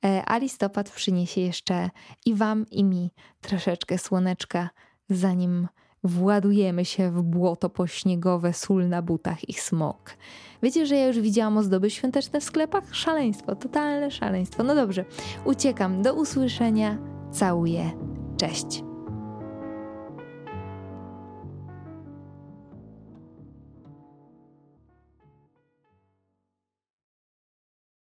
e, 0.05 0.25
a 0.25 0.39
listopad 0.39 0.91
przyniesie 0.91 1.41
jeszcze 1.41 1.91
i 2.27 2.35
Wam, 2.35 2.67
i 2.71 2.85
mi 2.85 3.11
troszeczkę 3.41 3.99
słoneczka, 3.99 4.71
zanim 5.11 5.69
władujemy 6.07 6.85
się 6.85 7.11
w 7.11 7.23
błoto 7.23 7.71
pośniegowe, 7.71 8.53
sól 8.53 8.89
na 8.89 9.03
butach 9.03 9.49
i 9.49 9.53
smok. 9.53 10.17
Wiecie, 10.63 10.87
że 10.87 10.97
ja 10.97 11.07
już 11.07 11.21
widziałam 11.21 11.59
ozdoby 11.59 11.91
świąteczne 11.91 12.41
w 12.41 12.45
sklepach? 12.45 12.95
Szaleństwo, 12.95 13.57
totalne 13.57 14.11
szaleństwo. 14.11 14.63
No 14.63 14.75
dobrze, 14.75 15.05
uciekam. 15.45 16.03
Do 16.03 16.15
usłyszenia. 16.15 16.99
Całuję. 17.33 17.91
Cześć. 18.37 18.86